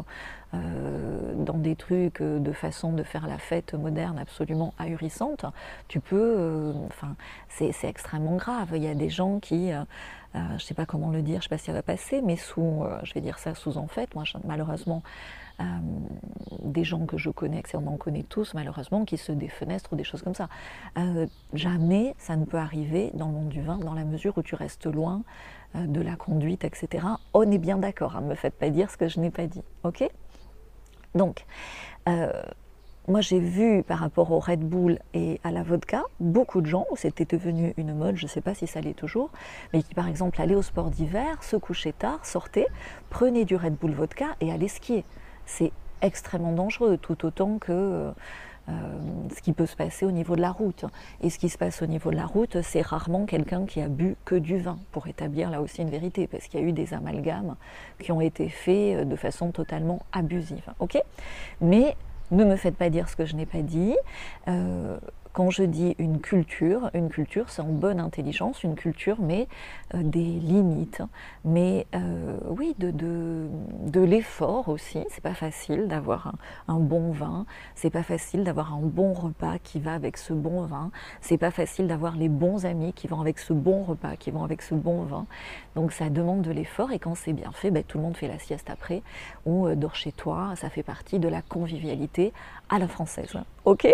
euh, 0.54 1.34
dans 1.36 1.58
des 1.58 1.76
trucs 1.76 2.22
euh, 2.22 2.40
de 2.40 2.52
façon 2.52 2.94
de 2.94 3.04
faire 3.04 3.28
la 3.28 3.38
fête 3.38 3.74
moderne 3.74 4.20
absolument 4.20 4.74
ahurissante, 4.78 5.46
tu 5.88 6.00
peux, 6.00 6.74
enfin, 6.88 7.16
c'est 7.50 7.74
extrêmement 7.84 8.36
grave. 8.36 8.70
Il 8.76 8.84
y 8.84 8.88
a 8.88 8.96
des 8.96 9.10
gens 9.10 9.40
qui, 9.40 9.72
je 10.34 10.40
ne 10.54 10.60
sais 10.60 10.74
pas 10.74 10.86
comment 10.86 11.10
le 11.10 11.22
dire, 11.22 11.36
je 11.36 11.38
ne 11.38 11.42
sais 11.44 11.50
pas 11.50 11.58
si 11.58 11.66
ça 11.66 11.74
va 11.74 11.84
passer, 11.84 12.22
mais 12.22 12.36
sous, 12.36 12.84
je 13.04 13.14
vais 13.14 13.22
dire 13.22 13.40
ça 13.40 13.56
sous 13.56 13.78
en 13.78 13.88
fait, 13.88 14.14
moi 14.16 14.24
malheureusement, 14.46 15.04
euh, 15.60 15.64
des 16.64 16.84
gens 16.84 17.06
que 17.06 17.18
je 17.18 17.30
connais, 17.30 17.62
que 17.62 17.78
on 17.78 17.86
en 17.88 17.98
connaît 17.98 18.24
tous 18.24 18.54
malheureusement, 18.54 19.06
qui 19.06 19.18
se 19.18 19.32
défenestrent 19.32 19.94
ou 19.94 19.96
des 19.96 20.04
choses 20.04 20.22
comme 20.22 20.34
ça. 20.34 20.50
Euh, 20.98 21.28
jamais 21.54 22.16
ça 22.18 22.36
ne 22.36 22.46
peut 22.46 22.58
arriver 22.58 23.12
dans 23.14 23.28
le 23.28 23.34
monde 23.34 23.50
du 23.50 23.62
vin, 23.62 23.78
dans 23.78 23.94
la 23.94 24.04
mesure 24.04 24.38
où 24.38 24.42
tu 24.42 24.56
restes 24.56 24.88
loin 24.88 25.22
euh, 25.76 25.86
de 25.86 26.02
la 26.02 26.16
conduite, 26.16 26.64
etc. 26.64 27.06
On 27.34 27.50
est 27.52 27.60
bien 27.60 27.78
d'accord, 27.78 28.14
ne 28.14 28.18
hein, 28.18 28.22
me 28.22 28.36
faites 28.36 28.56
pas 28.56 28.70
dire 28.70 28.90
ce 28.90 28.98
que 28.98 29.08
je 29.08 29.20
n'ai 29.20 29.30
pas 29.30 29.46
dit, 29.46 29.62
ok? 29.84 30.10
Donc, 31.14 31.46
moi 33.08 33.22
j'ai 33.22 33.40
vu 33.40 33.84
par 33.84 34.00
rapport 34.00 34.32
au 34.32 34.40
Red 34.40 34.62
Bull 34.62 34.98
et 35.14 35.40
à 35.44 35.52
la 35.52 35.62
vodka, 35.62 36.04
beaucoup 36.20 36.62
de 36.62 36.66
gens 36.66 36.86
où 36.90 36.96
c'était 36.96 37.26
devenu 37.26 37.74
une 37.78 37.94
mode, 37.94 38.16
je 38.16 38.26
ne 38.26 38.30
sais 38.30 38.42
pas 38.42 38.56
si 38.56 38.66
ça 38.66 38.82
l'est 38.82 38.94
toujours, 38.94 39.30
mais 39.74 39.84
qui 39.84 39.94
par 39.94 40.08
exemple 40.08 40.42
allaient 40.42 40.56
au 40.56 40.64
sport 40.64 40.90
d'hiver, 40.90 41.44
se 41.44 41.56
couchaient 41.56 41.94
tard, 41.94 42.26
sortaient, 42.26 42.68
prenaient 43.12 43.46
du 43.46 43.56
Red 43.56 43.76
Bull 43.76 43.92
vodka 43.92 44.36
et 44.42 44.52
allaient 44.52 44.68
skier 44.68 45.06
c'est 45.46 45.72
extrêmement 46.02 46.52
dangereux, 46.52 46.98
tout 46.98 47.26
autant 47.26 47.58
que 47.60 48.12
euh, 48.70 48.72
ce 49.36 49.42
qui 49.42 49.52
peut 49.52 49.66
se 49.66 49.76
passer 49.76 50.06
au 50.06 50.12
niveau 50.12 50.38
de 50.38 50.42
la 50.42 50.52
route. 50.52 50.86
Et 51.22 51.30
ce 51.30 51.38
qui 51.38 51.50
se 51.50 51.58
passe 51.58 51.82
au 51.82 51.86
niveau 51.86 52.12
de 52.12 52.16
la 52.16 52.26
route, 52.26 52.62
c'est 52.62 52.82
rarement 52.82 53.26
quelqu'un 53.26 53.66
qui 53.66 53.82
a 53.82 53.90
bu 53.90 54.16
que 54.24 54.36
du 54.36 54.58
vin, 54.58 54.78
pour 54.92 55.08
établir 55.08 55.50
là 55.50 55.62
aussi 55.62 55.82
une 55.82 55.90
vérité, 55.90 56.28
parce 56.28 56.48
qu'il 56.48 56.62
y 56.62 56.64
a 56.64 56.66
eu 56.66 56.72
des 56.72 56.94
amalgames 56.94 57.56
qui 58.00 58.12
ont 58.12 58.22
été 58.22 58.48
faits 58.48 59.02
euh, 59.02 59.06
de 59.06 59.16
façon 59.16 59.52
totalement 59.52 60.02
abusive. 60.14 60.72
Ok? 60.80 60.98
Mais 61.60 61.98
ne 62.32 62.46
me 62.46 62.56
faites 62.56 62.76
pas 62.76 62.90
dire 62.90 63.10
ce 63.10 63.16
que 63.16 63.26
je 63.26 63.36
n'ai 63.36 63.46
pas 63.46 63.62
dit. 63.62 63.96
Euh, 64.48 64.98
quand 65.34 65.50
je 65.50 65.64
dis 65.64 65.96
une 65.98 66.22
culture, 66.22 66.92
une 66.94 67.10
culture, 67.10 67.50
c'est 67.50 67.64
en 67.64 67.70
bonne 67.70 68.00
intelligence, 68.00 68.64
une 68.64 68.76
culture, 68.76 69.18
mais 69.20 69.48
euh, 69.96 70.04
des 70.04 70.24
limites, 70.24 71.02
mais 71.44 71.88
euh, 71.96 72.38
oui, 72.50 72.76
de, 72.78 72.92
de, 72.92 74.00
l'effort 74.00 74.70
aussi. 74.70 75.04
C'est 75.10 75.24
pas 75.24 75.34
facile 75.34 75.88
d'avoir 75.88 76.34
un, 76.68 76.80
bon 76.80 77.12
vin, 77.12 77.46
c'est 77.74 77.90
pas 77.90 78.04
facile 78.04 78.44
d'avoir 78.44 78.74
un 78.76 78.82
bon 78.82 79.14
repas 79.14 79.58
qui 79.58 79.80
va 79.80 79.96
avec 79.96 80.18
ce 80.18 80.34
bon 80.34 80.66
vin, 80.66 80.92
c'est 81.22 81.38
pas 81.38 81.52
facile 81.52 81.88
d'avoir 81.88 82.16
les 82.16 82.30
bons 82.30 82.66
amis 82.66 82.94
qui 82.94 83.08
vont 83.08 83.20
avec 83.20 83.40
ce 83.40 83.54
bon 83.54 83.84
repas, 83.84 84.16
qui 84.18 84.30
vont 84.30 84.44
avec 84.44 84.62
ce 84.62 84.76
bon 84.76 85.04
vin. 85.04 85.26
Donc 85.76 85.94
ça 85.94 86.10
demande 86.10 86.44
de 86.44 86.52
l'effort 86.52 86.92
et 86.92 87.00
quand 87.00 87.16
c'est 87.16 87.34
bien 87.34 87.52
fait, 87.52 87.72
ben, 87.72 87.84
tout 87.84 87.98
le 87.98 88.04
monde 88.04 88.18
fait 88.18 88.28
la 88.28 88.38
sieste 88.38 88.70
après 88.70 89.02
ou 89.48 89.68
euh, 89.68 89.76
dort 89.76 89.96
chez 89.96 90.12
toi. 90.12 90.54
Ça 90.58 90.70
fait 90.70 90.84
partie 90.84 91.18
de 91.18 91.28
la 91.28 91.42
convivialité 91.42 92.34
à 92.70 92.78
la 92.78 92.88
française. 92.88 93.34
Ok? 93.66 93.88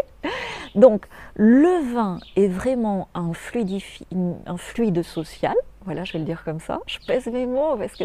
Donc 0.75 1.05
le 1.35 1.93
vin 1.93 2.19
est 2.35 2.47
vraiment 2.47 3.07
un, 3.13 3.33
fluide 3.33 5.03
social. 5.03 5.55
Voilà, 5.85 6.03
je 6.03 6.13
vais 6.13 6.19
le 6.19 6.25
dire 6.25 6.43
comme 6.43 6.59
ça. 6.59 6.81
Je 6.87 6.99
pèse 7.07 7.27
mes 7.27 7.45
mots 7.45 7.77
parce 7.77 7.95
que 7.95 8.03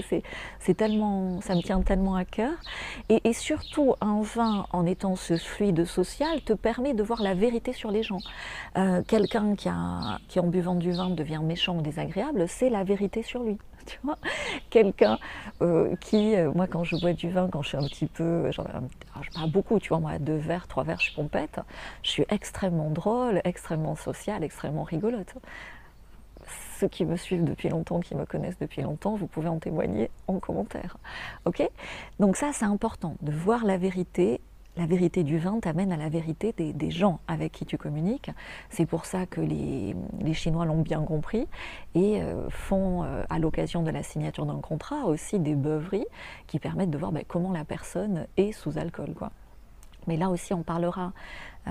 c'est 0.61 0.75
tellement, 0.75 1.41
ça 1.41 1.55
me 1.55 1.61
tient 1.61 1.83
tellement 1.83 2.15
à 2.15 2.25
cœur. 2.25 2.53
Et, 3.09 3.33
surtout, 3.33 3.95
un 4.01 4.23
vin, 4.23 4.67
en 4.73 4.87
étant 4.87 5.17
ce 5.17 5.37
fluide 5.37 5.85
social, 5.85 6.41
te 6.43 6.53
permet 6.53 6.95
de 6.95 7.03
voir 7.03 7.21
la 7.23 7.35
vérité 7.35 7.73
sur 7.73 7.91
les 7.91 8.03
gens. 8.03 8.21
Euh, 8.79 9.03
quelqu'un 9.03 9.57
qui, 9.57 9.69
qui, 10.29 10.41
en 10.41 10.47
buvant 10.47 10.77
du 10.77 10.93
vin, 10.93 11.11
devient 11.11 11.41
méchant 11.43 11.77
ou 11.77 11.83
désagréable, 11.83 12.47
c'est 12.49 12.71
la 12.71 12.85
vérité 12.85 13.23
sur 13.23 13.43
lui. 13.43 13.59
Quelqu'un 14.71 15.19
euh, 15.63 15.95
qui, 15.97 16.37
euh, 16.37 16.53
moi, 16.53 16.67
quand 16.67 16.85
je 16.85 16.97
bois 16.97 17.13
du 17.13 17.31
vin, 17.31 17.49
quand 17.51 17.63
je 17.63 17.69
suis 17.69 17.77
un 17.77 17.87
petit 17.87 18.07
peu, 18.07 18.51
genre, 18.53 18.67
je 19.23 19.31
pas 19.31 19.47
beaucoup, 19.47 19.79
tu 19.79 19.89
vois, 19.89 20.01
moi, 20.01 20.19
deux 20.19 20.37
verres, 20.37 20.67
trois 20.67 20.85
verres, 20.85 21.01
je 21.01 21.07
suis 21.07 21.15
pompette. 21.15 21.61
Je 22.03 22.11
suis 22.11 22.25
extrêmement 22.29 22.91
drôle, 22.91 23.41
extrêmement 23.45 23.97
sociale, 23.97 24.45
extrêmement 24.45 24.85
rigolote 24.85 25.35
ceux 26.79 26.89
qui 26.89 27.05
me 27.05 27.17
suivent 27.17 27.45
depuis 27.45 27.69
longtemps, 27.69 28.01
qui 28.01 28.15
me 28.15 28.27
connaissent 28.27 28.59
depuis 28.59 28.83
longtemps, 28.83 29.15
vous 29.15 29.27
pouvez 29.27 29.49
en 29.49 29.59
témoigner 29.59 30.11
en 30.27 30.39
commentaire. 30.39 30.97
Ok? 31.45 31.63
Donc 32.19 32.37
ça, 32.37 32.51
c'est 32.53 32.65
important 32.65 33.17
de 33.23 33.33
voir 33.33 33.65
la 33.65 33.79
vérité. 33.79 34.41
La 34.77 34.87
vérité 34.87 35.23
du 35.23 35.39
vin 35.39 35.61
t'amène 35.61 35.93
à 35.93 35.97
la 35.97 36.09
vérité 36.09 36.53
des, 36.53 36.91
gens 36.91 37.21
avec 37.29 37.53
qui 37.53 37.65
tu 37.65 37.79
communiques. 37.79 38.31
C'est 38.71 38.87
pour 38.87 39.07
ça 39.07 39.25
que 39.25 39.41
les, 39.41 39.95
Chinois 40.33 40.65
l'ont 40.65 40.83
bien 40.83 41.03
compris 41.05 41.47
et 41.95 42.21
euh, 42.21 42.51
font, 42.51 43.05
euh, 43.05 43.23
à 43.31 43.39
l'occasion 43.39 43.85
de 43.85 43.91
la 43.93 44.03
signature 44.03 44.47
d'un 44.47 44.61
contrat, 44.61 45.05
aussi 45.05 45.39
des 45.39 45.55
beuveries 45.55 46.07
qui 46.49 46.59
permettent 46.59 46.91
de 46.91 46.99
voir 46.99 47.13
ben, 47.13 47.23
comment 47.27 47.53
la 47.53 47.65
personne 47.65 48.27
est 48.37 48.51
sous 48.51 48.77
alcool. 48.77 49.15
Mais 50.09 50.17
là 50.17 50.29
aussi, 50.29 50.53
on 50.53 50.65
parlera, 50.65 51.13
euh, 51.69 51.71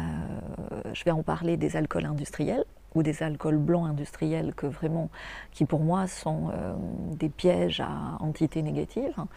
je 0.93 1.03
vais 1.03 1.12
en 1.12 1.24
parler 1.24 1.57
des 1.57 1.75
alcools 1.75 2.05
industriels 2.05 2.63
ou 2.96 3.04
des 3.04 3.24
alcools 3.24 3.58
blancs 3.58 3.88
industriels 3.88 4.54
que 4.56 4.66
vraiment, 4.66 5.10
qui 5.52 5.66
pour 5.66 5.80
moi 5.80 6.08
sont 6.08 6.50
euh, 6.54 6.74
des 7.16 7.30
pièges 7.30 7.80
à 7.82 8.18
entités 8.20 8.62
négatives. 8.62 9.14
Hein. 9.18 9.28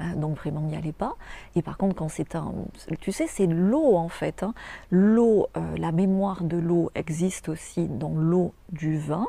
Euh, 0.00 0.14
donc 0.16 0.36
vraiment 0.36 0.60
n'y 0.60 0.76
allez 0.76 0.92
pas. 0.92 1.16
Et 1.54 1.62
par 1.62 1.76
contre, 1.76 1.96
quand 1.96 2.08
c'est 2.08 2.34
un, 2.34 2.52
tu 3.00 3.12
sais, 3.12 3.26
c'est 3.26 3.46
l'eau 3.46 3.96
en 3.96 4.08
fait. 4.08 4.42
Hein. 4.42 4.54
L'eau, 4.90 5.48
euh, 5.56 5.76
la 5.76 5.92
mémoire 5.92 6.44
de 6.44 6.56
l'eau 6.56 6.90
existe 6.94 7.48
aussi 7.48 7.86
dans 7.86 8.14
l'eau 8.14 8.52
du 8.70 8.98
vin. 8.98 9.26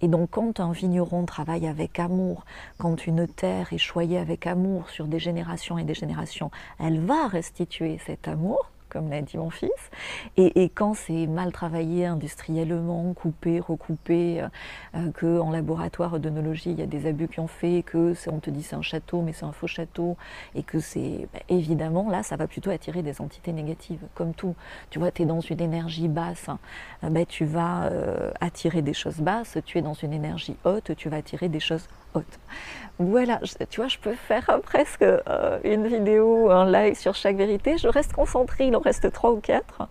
Et 0.00 0.08
donc 0.08 0.30
quand 0.30 0.60
un 0.60 0.72
vigneron 0.72 1.24
travaille 1.26 1.66
avec 1.66 1.98
amour, 1.98 2.44
quand 2.78 3.06
une 3.06 3.26
terre 3.26 3.72
est 3.72 3.78
choyée 3.78 4.18
avec 4.18 4.46
amour 4.46 4.88
sur 4.90 5.06
des 5.06 5.18
générations 5.18 5.78
et 5.78 5.84
des 5.84 5.94
générations, 5.94 6.50
elle 6.78 7.00
va 7.00 7.26
restituer 7.28 7.98
cet 8.04 8.28
amour 8.28 8.70
comme 8.88 9.10
l'a 9.10 9.22
dit 9.22 9.36
mon 9.36 9.50
fils. 9.50 9.70
Et, 10.36 10.70
quand 10.74 10.94
c'est 10.94 11.26
mal 11.26 11.52
travaillé 11.52 12.06
industriellement, 12.06 13.12
coupé, 13.14 13.60
recoupé, 13.60 14.40
euh, 14.42 14.48
euh, 14.94 15.10
que 15.12 15.38
en 15.40 15.50
laboratoire 15.50 16.18
d'onologie 16.18 16.70
il 16.70 16.78
y 16.78 16.82
a 16.82 16.86
des 16.86 17.06
abus 17.06 17.28
qui 17.28 17.40
ont 17.40 17.46
fait, 17.46 17.82
que 17.82 18.14
on 18.28 18.38
te 18.38 18.50
dit 18.50 18.62
c'est 18.62 18.76
un 18.76 18.82
château 18.82 19.22
mais 19.22 19.32
c'est 19.32 19.44
un 19.44 19.52
faux 19.52 19.66
château, 19.66 20.16
et 20.54 20.62
que 20.62 20.78
c'est 20.78 21.28
bah, 21.32 21.40
évidemment 21.48 22.10
là 22.10 22.22
ça 22.22 22.36
va 22.36 22.46
plutôt 22.46 22.70
attirer 22.70 23.02
des 23.02 23.20
entités 23.20 23.52
négatives, 23.52 24.00
comme 24.14 24.34
tout. 24.34 24.54
Tu 24.90 24.98
vois, 24.98 25.10
tu 25.10 25.22
es 25.22 25.26
dans 25.26 25.40
une 25.40 25.60
énergie 25.60 26.08
basse, 26.08 26.48
hein. 26.48 26.58
euh, 27.04 27.10
bah, 27.10 27.24
tu 27.24 27.44
vas 27.44 27.90
attirer 28.40 28.82
des 28.82 28.94
choses 28.94 29.18
basses, 29.18 29.58
tu 29.64 29.78
es 29.78 29.82
dans 29.82 29.94
une 29.94 30.12
énergie 30.12 30.56
haute, 30.64 30.94
tu 30.96 31.08
vas 31.08 31.18
attirer 31.18 31.48
des 31.48 31.60
choses 31.60 31.88
hautes. 32.14 32.38
Voilà, 32.98 33.40
tu 33.68 33.80
vois, 33.80 33.88
je 33.88 33.98
peux 33.98 34.14
faire 34.14 34.60
presque 34.62 35.02
euh, 35.02 35.58
une 35.64 35.86
vidéo, 35.86 36.50
un 36.50 36.70
live 36.70 36.94
sur 36.94 37.14
chaque 37.14 37.36
vérité. 37.36 37.76
Je 37.76 37.88
reste 37.88 38.14
concentrée, 38.14 38.70
reste 38.86 39.10
trois 39.12 39.32
ou 39.32 39.40
quatre. 39.40 39.88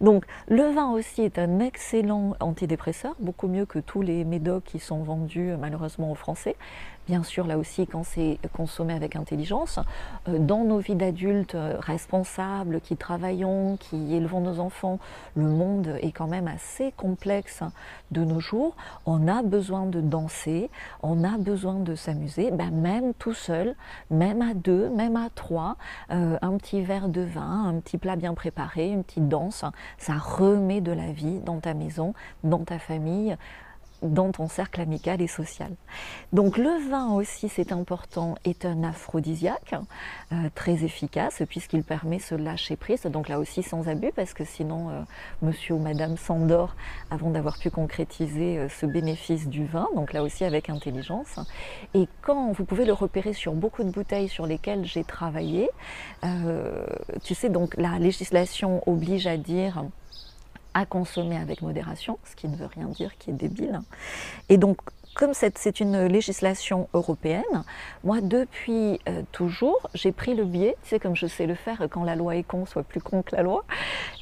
Donc, 0.00 0.24
le 0.48 0.64
vin 0.64 0.90
aussi 0.90 1.22
est 1.22 1.38
un 1.38 1.60
excellent 1.60 2.34
antidépresseur, 2.40 3.14
beaucoup 3.20 3.46
mieux 3.46 3.66
que 3.66 3.78
tous 3.78 4.02
les 4.02 4.24
médocs 4.24 4.64
qui 4.64 4.80
sont 4.80 5.02
vendus 5.04 5.52
malheureusement 5.58 6.10
aux 6.10 6.16
Français. 6.16 6.56
Bien 7.06 7.22
sûr 7.22 7.46
là 7.46 7.58
aussi 7.58 7.86
quand 7.86 8.04
c'est 8.04 8.38
consommé 8.52 8.94
avec 8.94 9.16
intelligence. 9.16 9.78
Euh, 10.28 10.38
dans 10.38 10.64
nos 10.64 10.78
vies 10.78 10.94
d'adultes 10.94 11.54
euh, 11.54 11.76
responsables, 11.78 12.80
qui 12.80 12.96
travaillons, 12.96 13.76
qui 13.76 14.14
élevons 14.14 14.40
nos 14.40 14.60
enfants, 14.60 14.98
le 15.34 15.48
monde 15.48 15.96
est 16.00 16.12
quand 16.12 16.26
même 16.26 16.48
assez 16.48 16.92
complexe 16.96 17.62
de 18.10 18.24
nos 18.24 18.40
jours. 18.40 18.76
On 19.06 19.28
a 19.28 19.42
besoin 19.42 19.86
de 19.86 20.00
danser, 20.00 20.70
on 21.02 21.24
a 21.24 21.38
besoin 21.38 21.74
de 21.74 21.94
s'amuser, 21.94 22.50
ben 22.50 22.70
même 22.70 23.14
tout 23.14 23.34
seul, 23.34 23.74
même 24.10 24.42
à 24.42 24.54
deux, 24.54 24.88
même 24.90 25.16
à 25.16 25.28
trois, 25.34 25.76
euh, 26.10 26.38
un 26.42 26.56
petit 26.56 26.82
verre 26.82 27.08
de 27.08 27.22
vin, 27.22 27.64
un 27.68 27.80
petit 27.80 27.98
plat 27.98 28.16
bien 28.16 28.34
préparé, 28.34 28.90
une 28.90 29.04
petite 29.04 29.28
danse, 29.28 29.64
ça 29.98 30.14
remet 30.14 30.80
de 30.80 30.92
la 30.92 31.12
vie 31.12 31.40
dans 31.40 31.60
ta 31.60 31.74
maison, 31.74 32.14
dans 32.44 32.64
ta 32.64 32.78
famille 32.78 33.36
dans 34.02 34.32
ton 34.32 34.48
cercle 34.48 34.80
amical 34.80 35.20
et 35.20 35.26
social. 35.26 35.70
Donc 36.32 36.58
le 36.58 36.88
vin 36.90 37.12
aussi, 37.12 37.48
c'est 37.48 37.72
important, 37.72 38.34
est 38.44 38.64
un 38.64 38.82
aphrodisiaque 38.84 39.74
euh, 40.32 40.48
très 40.54 40.84
efficace 40.84 41.42
puisqu'il 41.48 41.82
permet 41.84 42.18
ce 42.18 42.34
lâcher 42.34 42.76
prise. 42.76 43.02
Donc 43.02 43.28
là 43.28 43.38
aussi 43.38 43.62
sans 43.62 43.88
abus 43.88 44.12
parce 44.14 44.34
que 44.34 44.44
sinon 44.44 44.90
euh, 44.90 45.00
monsieur 45.40 45.74
ou 45.74 45.78
madame 45.78 46.16
s'endort 46.16 46.74
avant 47.10 47.30
d'avoir 47.30 47.58
pu 47.58 47.70
concrétiser 47.70 48.58
euh, 48.58 48.68
ce 48.68 48.86
bénéfice 48.86 49.48
du 49.48 49.64
vin. 49.64 49.88
Donc 49.94 50.12
là 50.12 50.22
aussi 50.22 50.44
avec 50.44 50.70
intelligence. 50.70 51.38
Et 51.94 52.08
quand 52.22 52.52
vous 52.52 52.64
pouvez 52.64 52.84
le 52.84 52.92
repérer 52.92 53.32
sur 53.32 53.52
beaucoup 53.52 53.84
de 53.84 53.90
bouteilles 53.90 54.28
sur 54.28 54.46
lesquelles 54.46 54.84
j'ai 54.84 55.04
travaillé, 55.04 55.68
tu 57.22 57.34
sais 57.34 57.48
donc 57.48 57.76
la 57.76 57.98
législation 57.98 58.82
oblige 58.86 59.26
à 59.26 59.36
dire 59.36 59.84
à 60.74 60.86
consommer 60.86 61.36
avec 61.36 61.62
modération, 61.62 62.18
ce 62.24 62.36
qui 62.36 62.48
ne 62.48 62.56
veut 62.56 62.66
rien 62.66 62.86
dire 62.86 63.16
qui 63.18 63.30
est 63.30 63.34
débile. 63.34 63.80
Et 64.48 64.56
donc 64.56 64.78
comme 65.14 65.34
c'est 65.34 65.80
une 65.80 66.06
législation 66.06 66.88
européenne, 66.94 67.64
moi 68.02 68.20
depuis 68.20 68.98
euh, 69.08 69.22
toujours, 69.32 69.90
j'ai 69.94 70.12
pris 70.12 70.34
le 70.34 70.44
biais, 70.44 70.76
c'est 70.82 70.98
comme 70.98 71.16
je 71.16 71.26
sais 71.26 71.46
le 71.46 71.54
faire 71.54 71.86
quand 71.90 72.04
la 72.04 72.16
loi 72.16 72.36
est 72.36 72.42
con, 72.42 72.64
soit 72.66 72.82
plus 72.82 73.00
con 73.00 73.22
que 73.22 73.36
la 73.36 73.42
loi, 73.42 73.64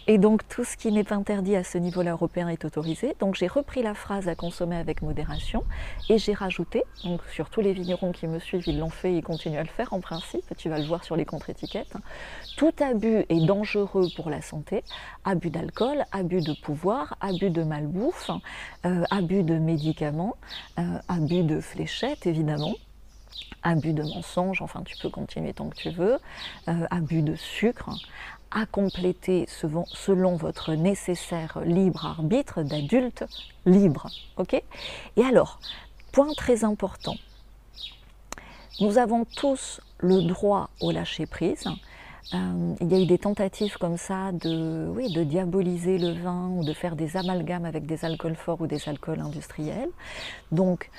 et 0.06 0.18
donc 0.18 0.46
tout 0.48 0.64
ce 0.64 0.76
qui 0.76 0.90
n'est 0.90 1.04
pas 1.04 1.14
interdit 1.14 1.54
à 1.54 1.62
ce 1.62 1.78
niveau-là 1.78 2.12
européen 2.12 2.48
est 2.48 2.64
autorisé. 2.64 3.14
Donc 3.20 3.36
j'ai 3.36 3.46
repris 3.46 3.82
la 3.82 3.94
phrase 3.94 4.28
à 4.28 4.34
consommer 4.34 4.76
avec 4.76 5.02
modération 5.02 5.64
et 6.08 6.18
j'ai 6.18 6.34
rajouté, 6.34 6.82
donc 7.04 7.20
sur 7.32 7.50
tous 7.50 7.60
les 7.60 7.72
vignerons 7.72 8.10
qui 8.10 8.26
me 8.26 8.38
suivent, 8.38 8.66
ils 8.66 8.78
l'ont 8.78 8.90
fait, 8.90 9.14
ils 9.14 9.22
continuent 9.22 9.58
à 9.58 9.62
le 9.62 9.68
faire 9.68 9.92
en 9.92 10.00
principe, 10.00 10.44
tu 10.56 10.68
vas 10.68 10.78
le 10.78 10.84
voir 10.84 11.04
sur 11.04 11.14
les 11.14 11.24
contre-étiquettes, 11.24 11.94
tout 12.56 12.72
abus 12.80 13.24
est 13.28 13.46
dangereux 13.46 14.08
pour 14.16 14.30
la 14.30 14.42
santé, 14.42 14.82
abus 15.24 15.50
d'alcool, 15.50 16.04
abus 16.10 16.40
de 16.40 16.54
pouvoir, 16.54 17.16
abus 17.20 17.50
de 17.50 17.62
malbouffe, 17.62 18.30
euh, 18.84 19.04
abus 19.10 19.44
de 19.44 19.58
médicaments, 19.58 20.36
abus 21.08 21.42
de 21.42 21.60
fléchettes 21.60 22.26
évidemment, 22.26 22.74
abus 23.62 23.92
de 23.92 24.02
mensonges, 24.02 24.62
enfin 24.62 24.82
tu 24.84 24.96
peux 24.98 25.10
continuer 25.10 25.52
tant 25.52 25.68
que 25.68 25.76
tu 25.76 25.90
veux, 25.90 26.18
euh, 26.68 26.86
abus 26.90 27.22
de 27.22 27.34
sucre, 27.34 27.90
à 28.50 28.66
compléter 28.66 29.46
selon 29.48 30.36
votre 30.36 30.74
nécessaire 30.74 31.60
libre 31.64 32.04
arbitre 32.04 32.62
d'adulte 32.62 33.24
libre. 33.64 34.08
Et 35.16 35.22
alors, 35.22 35.60
point 36.12 36.32
très 36.36 36.64
important, 36.64 37.14
nous 38.80 38.98
avons 38.98 39.24
tous 39.24 39.80
le 39.98 40.22
droit 40.22 40.70
au 40.80 40.90
lâcher 40.90 41.26
prise. 41.26 41.64
Euh, 42.34 42.74
il 42.80 42.92
y 42.92 42.94
a 42.94 43.00
eu 43.00 43.06
des 43.06 43.18
tentatives 43.18 43.76
comme 43.78 43.96
ça 43.96 44.32
de, 44.32 44.88
oui, 44.94 45.12
de 45.12 45.24
diaboliser 45.24 45.98
le 45.98 46.12
vin 46.12 46.48
ou 46.48 46.64
de 46.64 46.72
faire 46.72 46.96
des 46.96 47.16
amalgames 47.16 47.64
avec 47.64 47.86
des 47.86 48.04
alcools 48.04 48.36
forts 48.36 48.60
ou 48.60 48.66
des 48.66 48.88
alcools 48.88 49.20
industriels. 49.20 49.90
Donc, 50.52 50.90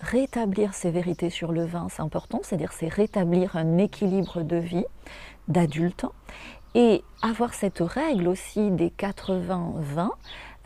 rétablir 0.00 0.74
ces 0.74 0.90
vérités 0.90 1.30
sur 1.30 1.52
le 1.52 1.64
vin, 1.64 1.88
c'est 1.90 2.02
important, 2.02 2.40
c'est-à-dire 2.42 2.72
c'est 2.72 2.88
rétablir 2.88 3.56
un 3.56 3.78
équilibre 3.78 4.42
de 4.42 4.56
vie 4.56 4.84
d'adulte 5.48 6.06
et 6.74 7.02
avoir 7.22 7.54
cette 7.54 7.80
règle 7.80 8.28
aussi 8.28 8.70
des 8.70 8.90
80-20. 8.90 10.10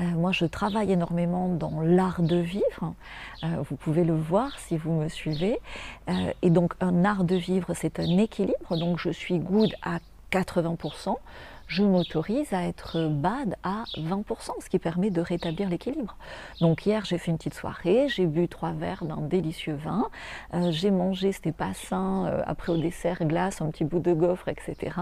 Euh, 0.00 0.04
moi, 0.04 0.33
je 0.33 0.45
travaille 0.47 0.92
énormément 0.92 1.49
dans 1.49 1.80
l'art 1.80 2.23
de 2.23 2.37
vivre. 2.37 2.95
Euh, 3.45 3.62
vous 3.69 3.76
pouvez 3.76 4.04
le 4.04 4.14
voir 4.14 4.59
si 4.59 4.76
vous 4.76 4.92
me 4.92 5.09
suivez. 5.09 5.59
et 6.42 6.50
donc, 6.50 6.75
un 6.80 7.04
art 7.04 7.25
de 7.25 7.37
vivre, 7.37 7.75
c'est 7.75 8.00
un 8.00 8.19
équilibre. 8.19 8.76
Donc, 8.76 8.99
je 8.99 9.11
suis 9.11 9.38
good 9.38 9.75
à 9.83 9.99
80%, 10.33 11.16
je 11.70 11.84
m'autorise 11.84 12.52
à 12.52 12.64
être 12.64 13.06
bad 13.08 13.54
à 13.62 13.84
20%, 13.96 14.50
ce 14.60 14.68
qui 14.68 14.80
permet 14.80 15.10
de 15.10 15.20
rétablir 15.20 15.68
l'équilibre. 15.68 16.16
Donc 16.60 16.84
hier, 16.84 17.04
j'ai 17.04 17.16
fait 17.16 17.30
une 17.30 17.36
petite 17.36 17.54
soirée, 17.54 18.08
j'ai 18.08 18.26
bu 18.26 18.48
trois 18.48 18.72
verres 18.72 19.04
d'un 19.04 19.20
délicieux 19.20 19.76
vin, 19.76 20.08
euh, 20.52 20.72
j'ai 20.72 20.90
mangé, 20.90 21.30
c'était 21.30 21.52
pas 21.52 21.72
sain, 21.72 22.26
euh, 22.26 22.42
après 22.44 22.72
au 22.72 22.76
dessert, 22.76 23.24
glace, 23.24 23.60
un 23.60 23.70
petit 23.70 23.84
bout 23.84 24.00
de 24.00 24.12
gaufre, 24.12 24.48
etc. 24.48 24.96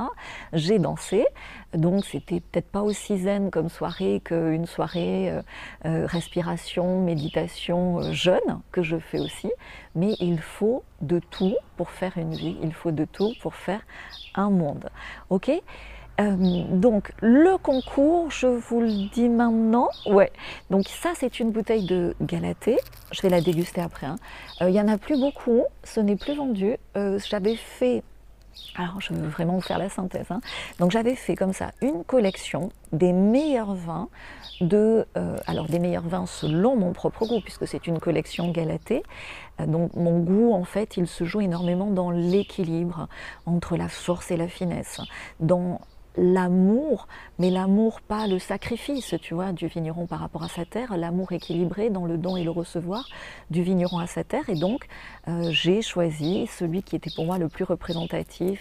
J'ai 0.53 0.79
dansé, 0.79 1.25
donc 1.73 2.05
c'était 2.05 2.41
peut-être 2.41 2.71
pas 2.71 2.83
aussi 2.83 3.17
zen 3.17 3.51
comme 3.51 3.71
soirée 3.71 4.21
qu'une 4.23 4.67
soirée 4.67 5.41
euh, 5.87 6.05
respiration, 6.05 7.01
méditation 7.01 8.13
jeune, 8.13 8.61
que 8.73 8.83
je 8.83 8.99
fais 8.99 9.21
aussi, 9.21 9.51
mais 9.95 10.17
il 10.21 10.39
faut 10.39 10.85
de 11.01 11.19
tout 11.19 11.57
pour 11.79 11.89
faire 11.89 12.19
une 12.19 12.35
vie, 12.35 12.59
il 12.63 12.75
faut 12.75 12.93
de 12.93 13.07
tout 13.07 13.33
pour 13.41 13.55
faire 13.55 13.81
un 14.35 14.51
monde. 14.51 14.91
Ok? 15.31 15.51
Euh, 16.21 16.65
donc 16.71 17.13
le 17.21 17.59
concours, 17.59 18.31
je 18.31 18.49
vous 18.49 18.81
le 18.81 19.09
dis 19.11 19.29
maintenant, 19.29 19.89
ouais. 20.07 20.33
Donc 20.69 20.89
ça 20.89 21.13
c'est 21.15 21.39
une 21.39 21.53
bouteille 21.53 21.87
de 21.87 22.17
Galatée, 22.21 22.79
je 23.13 23.23
vais 23.23 23.29
la 23.29 23.41
déguster 23.41 23.81
après. 23.81 24.07
Hein. 24.07 24.17
Euh, 24.61 24.69
il 24.69 24.73
n'y 24.73 24.81
en 24.81 24.89
a 24.89 24.99
plus 24.99 25.19
beaucoup, 25.19 25.63
ce 25.85 26.01
n'est 26.01 26.17
plus 26.17 26.35
vendu. 26.35 26.77
Euh, 26.97 27.21
j'avais 27.29 27.55
fait, 27.55 28.03
alors 28.77 29.01
je 29.01 29.15
veux 29.15 29.29
vraiment 29.29 29.55
vous 29.55 29.61
faire 29.61 29.79
la 29.79 29.89
synthèse. 29.89 30.27
Hein. 30.31 30.41
Donc 30.81 30.91
j'avais 30.91 31.15
fait 31.15 31.37
comme 31.37 31.53
ça 31.53 31.71
une 31.83 32.03
collection 32.03 32.71
des 32.91 33.13
meilleurs 33.13 33.75
vins 33.75 34.09
de, 34.61 35.07
alors 35.47 35.67
des 35.69 35.79
meilleurs 35.79 36.09
vins 36.09 36.27
selon 36.27 36.75
mon 36.75 36.93
propre 36.93 37.27
goût 37.27 37.41
puisque 37.41 37.69
c'est 37.69 37.87
une 37.87 38.01
collection 38.01 38.51
Galatée. 38.51 39.05
Donc 39.65 39.95
mon 39.95 40.19
goût 40.19 40.53
en 40.53 40.65
fait 40.65 40.97
il 40.97 41.07
se 41.07 41.23
joue 41.23 41.43
énormément 41.43 41.93
dans 41.93 42.11
l'équilibre 42.11 43.07
entre 43.47 43.77
la 43.77 43.89
force 43.89 44.33
et 44.33 44.37
la 44.37 44.49
finesse, 44.49 45.01
dans 45.39 45.81
l'amour, 46.19 47.07
mais 47.39 47.51
l'amour 47.51 48.01
pas 48.01 48.27
le 48.27 48.39
sacrifice, 48.39 49.15
tu 49.21 49.35
vois, 49.35 49.53
du 49.53 49.69
vigneron 49.69 50.07
par 50.07 50.21
rapport 50.21 50.43
à 50.43 50.49
sa 50.49 50.65
terre, 50.65 50.97
l'amour 50.97 51.33
équilibré 51.33 51.91
dans 51.91 52.05
le 52.05 52.19
don 52.19 52.37
et 52.37 52.45
le 52.45 52.51
recevoir 52.51 53.09
du 53.51 53.63
vigneron 53.63 53.99
à 53.99 54.07
sa 54.07 54.25
terre. 54.25 54.49
Et 54.49 54.57
donc, 54.57 54.87
euh, 55.29 55.51
j'ai 55.51 55.81
choisi 55.83 56.47
celui 56.47 56.83
qui 56.83 56.97
était 56.97 57.11
pour 57.15 57.25
moi 57.25 57.39
le 57.39 57.49
plus 57.49 57.65
représentatif 57.65 58.61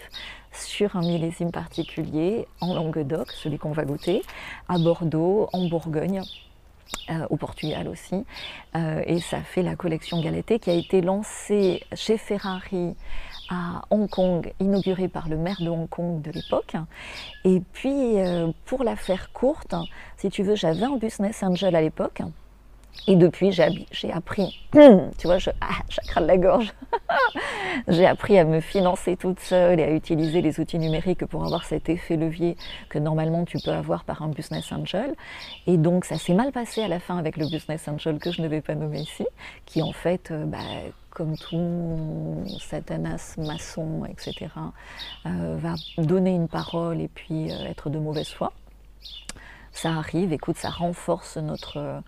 sur 0.52 0.96
un 0.96 1.00
millésime 1.00 1.50
particulier 1.50 2.46
en 2.60 2.74
Languedoc, 2.74 3.30
celui 3.32 3.58
qu'on 3.58 3.72
va 3.72 3.84
goûter, 3.84 4.22
à 4.68 4.78
Bordeaux, 4.78 5.48
en 5.52 5.68
Bourgogne. 5.68 6.22
Euh, 7.10 7.26
au 7.28 7.36
Portugal 7.36 7.86
aussi, 7.86 8.24
euh, 8.74 9.02
et 9.06 9.20
ça 9.20 9.42
fait 9.42 9.62
la 9.62 9.76
collection 9.76 10.22
Galetté 10.22 10.58
qui 10.58 10.70
a 10.70 10.72
été 10.72 11.02
lancée 11.02 11.82
chez 11.92 12.16
Ferrari 12.16 12.94
à 13.48 13.82
Hong 13.90 14.08
Kong, 14.08 14.52
inauguré 14.60 15.08
par 15.08 15.28
le 15.28 15.36
maire 15.36 15.60
de 15.60 15.68
Hong 15.68 15.88
Kong 15.88 16.20
de 16.22 16.30
l'époque. 16.30 16.74
Et 17.44 17.62
puis, 17.72 18.18
euh, 18.18 18.48
pour 18.66 18.84
la 18.84 18.96
faire 18.96 19.32
courte, 19.32 19.74
si 20.16 20.30
tu 20.30 20.42
veux, 20.42 20.54
j'avais 20.54 20.84
un 20.84 20.96
business 20.96 21.42
angel 21.42 21.74
à 21.76 21.80
l'époque. 21.80 22.22
Et 23.06 23.16
depuis, 23.16 23.52
j'ai 23.52 24.12
appris, 24.12 24.60
tu 24.72 25.26
vois, 25.26 25.38
je, 25.38 25.50
ah, 25.60 26.20
la 26.20 26.36
gorge. 26.36 26.74
j'ai 27.88 28.06
appris 28.06 28.38
à 28.38 28.44
me 28.44 28.60
financer 28.60 29.16
toute 29.16 29.40
seule 29.40 29.80
et 29.80 29.84
à 29.84 29.90
utiliser 29.92 30.42
les 30.42 30.60
outils 30.60 30.78
numériques 30.78 31.24
pour 31.24 31.44
avoir 31.44 31.64
cet 31.64 31.88
effet 31.88 32.16
levier 32.16 32.56
que 32.90 32.98
normalement 32.98 33.44
tu 33.44 33.58
peux 33.64 33.70
avoir 33.70 34.04
par 34.04 34.22
un 34.22 34.28
business 34.28 34.72
angel. 34.72 35.14
Et 35.66 35.76
donc, 35.76 36.04
ça 36.04 36.16
s'est 36.16 36.34
mal 36.34 36.52
passé 36.52 36.82
à 36.82 36.88
la 36.88 36.98
fin 36.98 37.16
avec 37.16 37.36
le 37.36 37.46
business 37.46 37.88
angel 37.88 38.18
que 38.18 38.30
je 38.30 38.42
ne 38.42 38.48
vais 38.48 38.60
pas 38.60 38.74
nommer 38.74 39.00
ici, 39.00 39.26
qui 39.64 39.80
en 39.80 39.92
fait, 39.92 40.30
euh, 40.30 40.44
bah, 40.44 40.58
comme 41.18 41.36
tout 41.36 42.44
satanas, 42.60 43.34
maçon, 43.38 44.04
etc., 44.08 44.50
euh, 45.26 45.56
va 45.58 45.74
donner 45.98 46.30
une 46.30 46.46
parole 46.46 47.00
et 47.00 47.08
puis 47.08 47.50
euh, 47.50 47.64
être 47.66 47.90
de 47.90 47.98
mauvaise 47.98 48.28
foi. 48.28 48.52
Ça 49.72 49.94
arrive, 49.94 50.32
écoute, 50.32 50.56
ça 50.56 50.70
renforce 50.70 51.36
notre, 51.36 52.02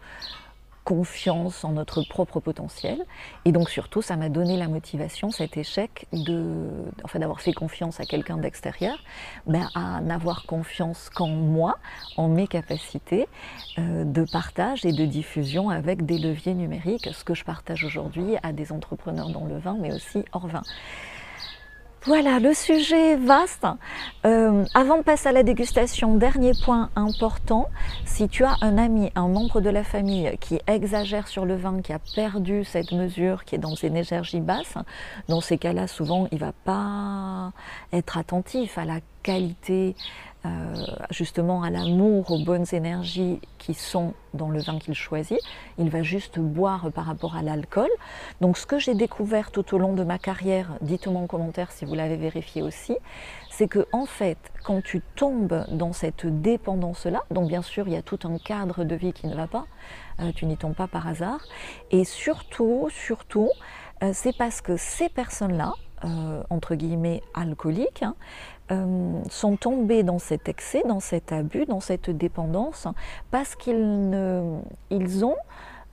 confiance 0.84 1.64
en 1.64 1.72
notre 1.72 2.02
propre 2.02 2.40
potentiel. 2.40 3.04
Et 3.44 3.52
donc 3.52 3.70
surtout, 3.70 4.02
ça 4.02 4.16
m'a 4.16 4.28
donné 4.28 4.56
la 4.56 4.68
motivation, 4.68 5.30
cet 5.30 5.56
échec, 5.56 6.06
de, 6.12 6.68
d'avoir 7.14 7.40
fait 7.40 7.52
confiance 7.52 8.00
à 8.00 8.04
quelqu'un 8.04 8.38
d'extérieur, 8.38 8.98
ben, 9.46 9.68
à 9.74 10.00
n'avoir 10.00 10.46
confiance 10.46 11.10
qu'en 11.10 11.28
moi, 11.28 11.76
en 12.16 12.28
mes 12.28 12.46
capacités 12.46 13.28
euh, 13.78 14.04
de 14.04 14.24
partage 14.24 14.84
et 14.84 14.92
de 14.92 15.04
diffusion 15.04 15.70
avec 15.70 16.06
des 16.06 16.18
leviers 16.18 16.54
numériques, 16.54 17.08
ce 17.12 17.24
que 17.24 17.34
je 17.34 17.44
partage 17.44 17.84
aujourd'hui 17.84 18.36
à 18.42 18.52
des 18.52 18.72
entrepreneurs 18.72 19.30
dans 19.30 19.44
le 19.44 19.58
vin, 19.58 19.76
mais 19.80 19.92
aussi 19.92 20.24
hors 20.32 20.48
vin. 20.48 20.62
Voilà, 22.06 22.38
le 22.38 22.54
sujet 22.54 23.16
vaste. 23.16 23.66
Euh, 24.24 24.64
avant 24.72 24.96
de 24.96 25.02
passer 25.02 25.28
à 25.28 25.32
la 25.32 25.42
dégustation, 25.42 26.16
dernier 26.16 26.52
point 26.64 26.88
important, 26.96 27.68
si 28.06 28.26
tu 28.26 28.42
as 28.42 28.56
un 28.62 28.78
ami, 28.78 29.12
un 29.16 29.28
membre 29.28 29.60
de 29.60 29.68
la 29.68 29.84
famille 29.84 30.34
qui 30.40 30.58
exagère 30.66 31.28
sur 31.28 31.44
le 31.44 31.56
vin, 31.56 31.82
qui 31.82 31.92
a 31.92 31.98
perdu 32.14 32.64
cette 32.64 32.92
mesure, 32.92 33.44
qui 33.44 33.56
est 33.56 33.58
dans 33.58 33.74
une 33.74 33.98
énergie 33.98 34.40
basse, 34.40 34.76
dans 35.28 35.42
ces 35.42 35.58
cas-là, 35.58 35.86
souvent, 35.88 36.26
il 36.32 36.36
ne 36.36 36.40
va 36.40 36.52
pas 36.64 37.52
être 37.92 38.16
attentif 38.16 38.78
à 38.78 38.86
la 38.86 39.00
qualité 39.22 39.94
euh, 40.46 40.74
justement 41.10 41.62
à 41.62 41.68
l'amour, 41.68 42.30
aux 42.30 42.42
bonnes 42.42 42.64
énergies 42.72 43.40
qui 43.58 43.74
sont 43.74 44.14
dans 44.32 44.48
le 44.48 44.60
vin 44.60 44.78
qu'il 44.78 44.94
choisit. 44.94 45.38
Il 45.76 45.90
va 45.90 46.02
juste 46.02 46.38
boire 46.38 46.90
par 46.92 47.04
rapport 47.04 47.36
à 47.36 47.42
l'alcool. 47.42 47.90
Donc 48.40 48.56
ce 48.56 48.64
que 48.64 48.78
j'ai 48.78 48.94
découvert 48.94 49.50
tout 49.50 49.74
au 49.74 49.78
long 49.78 49.92
de 49.92 50.02
ma 50.02 50.18
carrière, 50.18 50.78
dites-moi 50.80 51.20
en 51.20 51.26
commentaire 51.26 51.70
si 51.72 51.84
vous 51.84 51.94
l'avez 51.94 52.16
vérifié 52.16 52.62
aussi, 52.62 52.96
c'est 53.50 53.68
que 53.68 53.86
en 53.92 54.06
fait, 54.06 54.38
quand 54.64 54.82
tu 54.82 55.02
tombes 55.14 55.66
dans 55.70 55.92
cette 55.92 56.24
dépendance-là, 56.24 57.22
donc 57.30 57.48
bien 57.48 57.60
sûr 57.60 57.86
il 57.86 57.92
y 57.92 57.96
a 57.96 58.02
tout 58.02 58.20
un 58.24 58.38
cadre 58.38 58.84
de 58.84 58.94
vie 58.94 59.12
qui 59.12 59.26
ne 59.26 59.34
va 59.34 59.46
pas, 59.46 59.66
euh, 60.20 60.32
tu 60.34 60.46
n'y 60.46 60.56
tombes 60.56 60.74
pas 60.74 60.88
par 60.88 61.06
hasard, 61.06 61.40
et 61.90 62.04
surtout, 62.04 62.88
surtout, 62.90 63.50
euh, 64.02 64.12
c'est 64.14 64.34
parce 64.34 64.62
que 64.62 64.78
ces 64.78 65.10
personnes-là, 65.10 65.74
entre 66.48 66.76
guillemets 66.76 67.22
alcooliques, 67.34 68.02
hein, 68.02 68.14
euh, 68.70 69.20
sont 69.28 69.56
tombés 69.56 70.02
dans 70.02 70.18
cet 70.18 70.48
excès, 70.48 70.82
dans 70.86 71.00
cet 71.00 71.32
abus, 71.32 71.66
dans 71.66 71.80
cette 71.80 72.10
dépendance, 72.10 72.86
parce 73.30 73.54
qu'ils 73.56 74.60
ils 74.90 75.24
ont, 75.24 75.36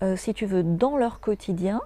euh, 0.03 0.15
si 0.15 0.33
tu 0.33 0.45
veux, 0.45 0.63
dans 0.63 0.97
leur 0.97 1.19
quotidien, 1.19 1.81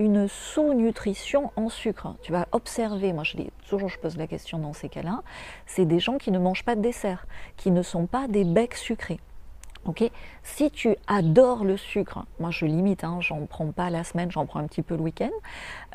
une 0.00 0.28
sous-nutrition 0.28 1.52
en 1.56 1.68
sucre. 1.68 2.14
Tu 2.22 2.32
vas 2.32 2.48
observer, 2.52 3.12
moi 3.12 3.22
je 3.22 3.36
toujours, 3.68 3.88
je 3.88 3.98
pose 3.98 4.16
la 4.16 4.26
question 4.26 4.58
dans 4.58 4.72
ces 4.72 4.88
cas-là, 4.88 5.22
c'est 5.66 5.84
des 5.84 5.98
gens 6.00 6.16
qui 6.16 6.30
ne 6.30 6.38
mangent 6.38 6.64
pas 6.64 6.74
de 6.74 6.80
dessert, 6.80 7.26
qui 7.56 7.70
ne 7.70 7.82
sont 7.82 8.06
pas 8.06 8.26
des 8.26 8.44
becs 8.44 8.74
sucrés. 8.74 9.20
Ok, 9.86 10.10
si 10.42 10.70
tu 10.70 10.94
adores 11.06 11.64
le 11.64 11.78
sucre, 11.78 12.26
moi 12.38 12.50
je 12.50 12.66
limite, 12.66 13.02
hein, 13.02 13.18
j'en 13.20 13.46
prends 13.46 13.72
pas 13.72 13.88
la 13.88 14.04
semaine, 14.04 14.30
j'en 14.30 14.44
prends 14.44 14.60
un 14.60 14.66
petit 14.66 14.82
peu 14.82 14.94
le 14.94 15.00
week-end. 15.00 15.30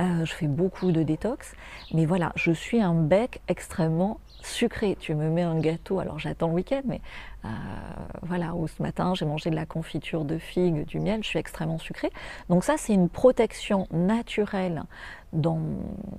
Euh, 0.02 0.26
je 0.26 0.34
fais 0.34 0.48
beaucoup 0.48 0.92
de 0.92 1.04
détox, 1.04 1.54
mais 1.94 2.08
voilà, 2.08 2.32
je 2.36 2.52
suis 2.52 2.82
un 2.82 2.96
bec 2.96 3.42
extrêmement 3.48 4.20
sucré. 4.46 4.96
Tu 5.00 5.16
me 5.16 5.30
mets 5.30 5.42
un 5.42 5.60
gâteau, 5.60 6.00
alors 6.00 6.20
j'attends 6.20 6.48
le 6.48 6.54
week-end, 6.54 6.82
mais 6.86 7.02
euh, 7.44 7.48
voilà, 8.22 8.56
ou 8.56 8.68
ce 8.68 8.82
matin 8.82 9.14
j'ai 9.16 9.26
mangé 9.26 9.50
de 9.50 9.56
la 9.56 9.66
confiture 9.66 10.26
de 10.26 10.38
figues, 10.38 10.86
du 10.86 11.00
miel, 11.00 11.24
je 11.24 11.30
suis 11.30 11.40
extrêmement 11.40 11.80
sucré. 11.80 12.10
Donc 12.50 12.64
ça, 12.64 12.76
c'est 12.78 12.94
une 12.94 13.10
protection 13.10 13.88
naturelle 13.92 14.84
dans 15.34 15.60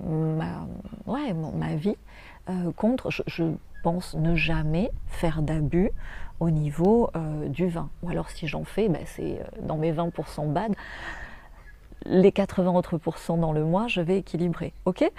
ma, 0.05 0.67
ouais, 1.05 1.33
ma 1.33 1.75
vie 1.75 1.95
euh, 2.49 2.71
contre, 2.73 3.09
je, 3.11 3.43
pense 3.83 4.15
ne 4.15 4.35
jamais 4.35 4.91
faire 5.05 5.43
d'abus 5.43 5.91
au 6.39 6.49
niveau 6.49 7.09
euh, 7.15 7.47
du 7.47 7.67
vin. 7.67 7.89
Ou 8.01 8.09
alors 8.09 8.29
si 8.29 8.47
j'en 8.47 8.63
fais, 8.63 8.89
ben, 8.89 9.03
c'est 9.05 9.39
dans 9.61 9.77
mes 9.77 9.93
20% 9.93 10.51
bad 10.51 10.73
les 12.07 12.31
80 12.31 12.71
autres 12.71 12.97
pourcents 12.97 13.37
dans 13.37 13.53
le 13.53 13.63
mois, 13.63 13.87
je 13.87 14.01
vais 14.01 14.17
équilibrer. 14.17 14.73
Ok? 14.85 15.09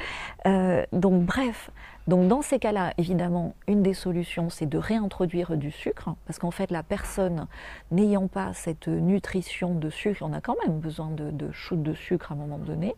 Donc 0.93 1.23
bref, 1.25 1.71
donc 2.09 2.27
dans 2.27 2.41
ces 2.41 2.59
cas-là, 2.59 2.95
évidemment, 2.97 3.55
une 3.67 3.83
des 3.83 3.93
solutions, 3.93 4.49
c'est 4.49 4.65
de 4.65 4.79
réintroduire 4.79 5.59
du 5.59 5.71
sucre, 5.71 6.09
parce 6.27 6.39
qu'en 6.39 6.51
fait, 6.51 6.71
la 6.71 6.83
personne 6.83 7.47
n'ayant 7.91 8.29
pas 8.29 8.55
cette 8.55 8.89
nutrition 8.89 9.75
de 9.75 9.91
sucre, 9.91 10.23
on 10.23 10.33
a 10.33 10.41
quand 10.41 10.57
même 10.67 10.79
besoin 10.79 11.11
de, 11.11 11.31
de 11.31 11.51
de 11.73 11.93
sucre 11.93 12.33
à 12.33 12.35
un 12.35 12.39
moment 12.39 12.57
donné, 12.57 12.95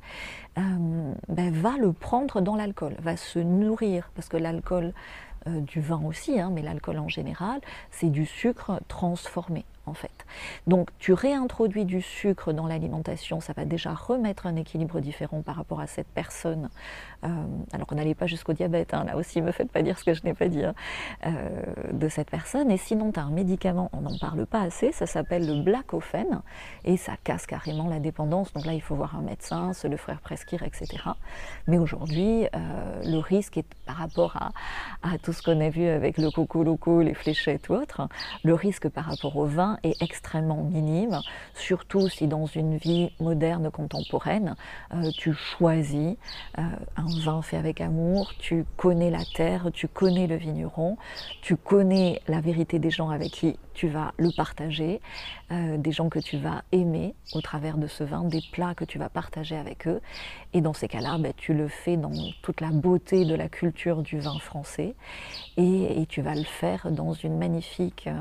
euh, 0.59 1.13
ben, 1.29 1.53
va 1.53 1.77
le 1.77 1.93
prendre 1.93 2.41
dans 2.41 2.55
l'alcool, 2.55 2.95
va 3.01 3.17
se 3.17 3.41
nourrir, 3.41 4.13
parce 4.15 4.29
que 4.29 4.37
l'alcool, 4.37 4.93
euh, 5.49 5.61
du 5.61 5.81
vin 5.81 6.01
aussi, 6.05 6.39
hein, 6.39 6.51
mais 6.53 6.63
l'alcool 6.63 7.01
en 7.01 7.09
général, 7.09 7.61
c'est 7.91 8.11
du 8.11 8.27
sucre 8.27 8.81
transformé 8.87 9.65
en 9.87 9.95
fait. 9.95 10.27
Donc 10.67 10.91
tu 10.99 11.13
réintroduis 11.13 11.85
du 11.85 12.03
sucre 12.03 12.53
dans 12.53 12.67
l'alimentation, 12.67 13.41
ça 13.41 13.53
va 13.53 13.65
déjà 13.65 13.95
remettre 13.95 14.47
un 14.47 14.57
équilibre 14.57 15.01
différent 15.01 15.43
par 15.43 15.57
rapport 15.57 15.81
à 15.81 15.87
cette 15.87 16.09
personne. 16.09 16.69
Euh, 17.25 17.29
alors 17.73 17.87
qu'on 17.87 17.97
n'allait 17.97 18.15
pas 18.15 18.27
jusqu'au 18.27 18.53
diabète, 18.53 18.95
hein, 18.95 19.05
là 19.05 19.17
aussi, 19.17 19.43
me 19.43 19.53
faites 19.53 19.71
pas 19.71 19.83
dire 19.83 19.99
ce 19.99 20.05
que 20.05 20.15
je 20.15 20.23
n'ai 20.25 20.35
pas 20.35 20.49
dit 20.49 20.65
hein, 20.65 20.75
euh, 21.27 21.33
de 21.93 22.09
cette 22.09 22.31
personne. 22.31 22.71
Et 22.71 22.77
sinon, 22.77 23.13
tu 23.13 23.21
as 23.21 23.25
un 23.25 23.31
médicament, 23.31 23.91
on 23.93 24.01
n'en 24.01 24.17
parle 24.19 24.47
pas 24.47 24.63
assez, 24.63 24.93
ça 24.93 25.07
s'appelle 25.07 25.47
le 25.47 25.63
Blacophène, 25.63 26.41
et 26.85 26.97
ça 26.97 27.13
casse 27.23 27.47
carrément 27.47 27.89
la 27.89 27.99
dépendance. 27.99 28.53
Donc 28.53 28.65
là, 28.65 28.73
il 28.73 28.83
faut 28.83 28.95
voir 28.95 29.17
un 29.17 29.23
médecin, 29.23 29.73
se 29.73 29.87
le 29.87 29.97
faire 29.97 30.21
prescrire, 30.21 30.63
etc. 30.63 30.87
Mais 31.67 31.79
aujourd'hui, 31.79 32.47
le 33.05 33.19
risque 33.19 33.59
est 33.59 33.67
par 33.87 33.97
rapport 33.97 34.37
à, 34.37 34.53
à 35.03 35.19
tout 35.19 35.33
ce 35.33 35.43
qu'on 35.43 35.61
a 35.61 35.69
vu 35.69 35.87
avec 35.87 36.19
le 36.19 36.31
coco 36.31 36.63
loco, 36.63 37.03
les 37.03 37.15
fléchettes 37.15 37.69
ou 37.69 37.75
autres, 37.75 38.09
le 38.45 38.55
risque 38.55 38.89
par 38.89 39.05
rapport 39.05 39.37
au 39.37 39.47
vin 39.47 39.79
est 39.83 40.01
extrêmement 40.03 40.63
minime, 40.63 41.21
surtout 41.55 42.09
si 42.09 42.27
dans 42.27 42.47
une 42.47 42.77
vie 42.77 43.11
moderne, 43.21 43.71
contemporaine, 43.71 44.57
euh, 44.95 45.11
tu 45.17 45.33
choisis 45.35 46.17
euh, 46.59 46.63
un 46.97 47.10
vin 47.19 47.43
fait 47.43 47.57
avec 47.57 47.81
amour, 47.81 48.33
tu 48.39 48.65
connais 48.77 49.11
la 49.11 49.25
terre, 49.35 49.71
tu 49.73 49.89
connais 49.89 50.27
le 50.27 50.37
vigneron, 50.37 50.97
tu 51.43 51.57
connais 51.57 52.21
la 52.29 52.41
vérité 52.41 52.79
des 52.79 52.91
gens 52.91 53.11
avec 53.11 53.31
qui 53.33 53.59
tu 53.75 53.89
vas 53.89 54.13
le 54.19 54.31
partager, 54.37 55.01
euh, 55.53 55.77
des 55.77 55.93
gens 55.93 56.09
que 56.09 56.19
tu 56.19 56.37
vas 56.37 56.63
aimer 56.73 57.15
au 57.33 57.41
travers 57.41 57.79
de 57.79 57.87
ce 57.87 58.05
vin, 58.05 58.25
des 58.25 58.43
plats 58.53 58.75
que 58.75 58.85
tu 58.85 58.99
vas 58.99 59.09
partager 59.09 59.57
avec 59.57 59.89
eux. 59.89 60.01
Et 60.53 60.61
dans 60.61 60.75
ces 60.75 60.89
cas-là, 60.89 61.19
ben, 61.19 61.33
tu 61.37 61.55
le 61.55 61.69
fais 61.69 61.97
dans 61.97 62.13
toute 62.43 62.61
la 62.61 62.71
beauté 62.71 63.25
de 63.25 63.35
la 63.35 63.49
culture 63.49 64.03
du 64.03 64.19
vin 64.19 64.39
français 64.39 64.95
et, 65.57 66.07
tu 66.09 66.23
vas 66.23 66.35
le 66.35 66.45
faire 66.45 66.91
dans 66.91 67.13
une 67.13 67.39
magnifique 67.39 68.07
euh, 68.07 68.21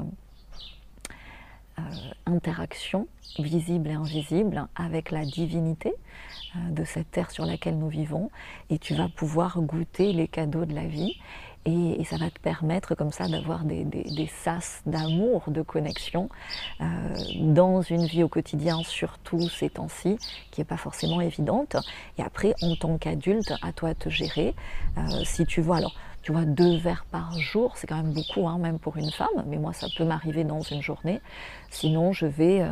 euh, 1.79 2.31
interaction 2.31 3.07
visible 3.37 3.89
et 3.89 3.93
invisible 3.93 4.67
avec 4.75 5.11
la 5.11 5.23
divinité 5.25 5.93
de 6.71 6.83
cette 6.83 7.11
terre 7.11 7.29
sur 7.29 7.45
laquelle 7.45 7.77
nous 7.77 7.89
vivons 7.89 8.31
et 8.71 8.79
tu 8.79 8.95
vas 8.95 9.07
pouvoir 9.07 9.61
goûter 9.61 10.13
les 10.13 10.27
cadeaux 10.27 10.65
de 10.65 10.73
la 10.73 10.87
vie 10.87 11.15
et, 11.65 12.03
ça 12.05 12.17
va 12.17 12.29
te 12.29 12.39
permettre 12.39 12.95
comme 12.95 13.11
ça 13.11 13.27
d'avoir 13.27 13.63
des, 13.63 14.29
sas 14.43 14.81
d'amour, 14.85 15.43
de 15.47 15.61
connexion 15.61 16.29
euh, 16.81 16.85
dans 17.39 17.81
une 17.81 18.05
vie 18.05 18.23
au 18.23 18.29
quotidien, 18.29 18.81
surtout 18.83 19.41
ces 19.49 19.69
temps-ci, 19.69 20.17
qui 20.51 20.61
n'est 20.61 20.65
pas 20.65 20.77
forcément 20.77 21.21
évidente. 21.21 21.75
Et 22.17 22.23
après, 22.23 22.55
en 22.61 22.75
tant 22.75 22.97
qu'adulte, 22.97 23.53
à 23.61 23.73
toi 23.73 23.93
de 23.93 23.99
te 23.99 24.09
gérer. 24.09 24.55
Euh, 24.97 25.01
si 25.25 25.45
tu 25.45 25.61
vois, 25.61 25.77
alors 25.77 25.95
tu 26.21 26.31
vois, 26.31 26.45
deux 26.45 26.77
verres 26.77 27.05
par 27.11 27.37
jour, 27.39 27.73
c'est 27.75 27.87
quand 27.87 27.95
même 27.95 28.13
beaucoup, 28.13 28.47
hein, 28.47 28.57
même 28.59 28.79
pour 28.79 28.97
une 28.97 29.11
femme, 29.11 29.27
mais 29.47 29.57
moi 29.57 29.73
ça 29.73 29.87
peut 29.97 30.03
m'arriver 30.03 30.43
dans 30.43 30.61
une 30.61 30.81
journée. 30.81 31.21
Sinon, 31.69 32.13
je 32.13 32.25
vais 32.25 32.61
euh, 32.61 32.69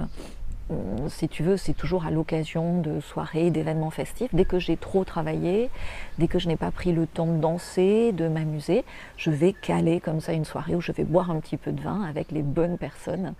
euh, 0.70 1.08
si 1.08 1.30
tu 1.30 1.44
veux, 1.44 1.56
c'est 1.56 1.74
toujours 1.74 2.06
à 2.06 2.12
l'occasion 2.12 2.82
de 2.82 3.00
soirées, 3.00 3.52
d'événements 3.52 3.90
festifs. 3.90 4.34
Dès 4.34 4.44
que 4.44 4.60
j'ai 4.60 4.76
trop 4.76 5.06
travaillé, 5.06 5.70
dès 6.18 6.28
que 6.28 6.40
je 6.40 6.48
n'ai 6.48 6.58
pas 6.58 6.72
pris 6.72 6.92
le 6.92 7.08
temps 7.08 7.28
de 7.28 7.38
danser, 7.38 8.12
de 8.12 8.28
m'amuser, 8.28 8.84
je 9.16 9.32
vais 9.32 9.54
caler 9.54 10.02
comme 10.02 10.20
ça 10.20 10.34
une 10.34 10.46
soirée 10.46 10.76
où 10.76 10.82
je 10.82 10.92
vais 10.92 11.06
boire 11.06 11.32
un 11.32 11.40
petit 11.40 11.58
peu 11.58 11.72
de 11.72 11.82
vin 11.82 12.04
avec 12.04 12.32
les 12.32 12.42
bonnes 12.42 12.78
personnes 12.78 13.34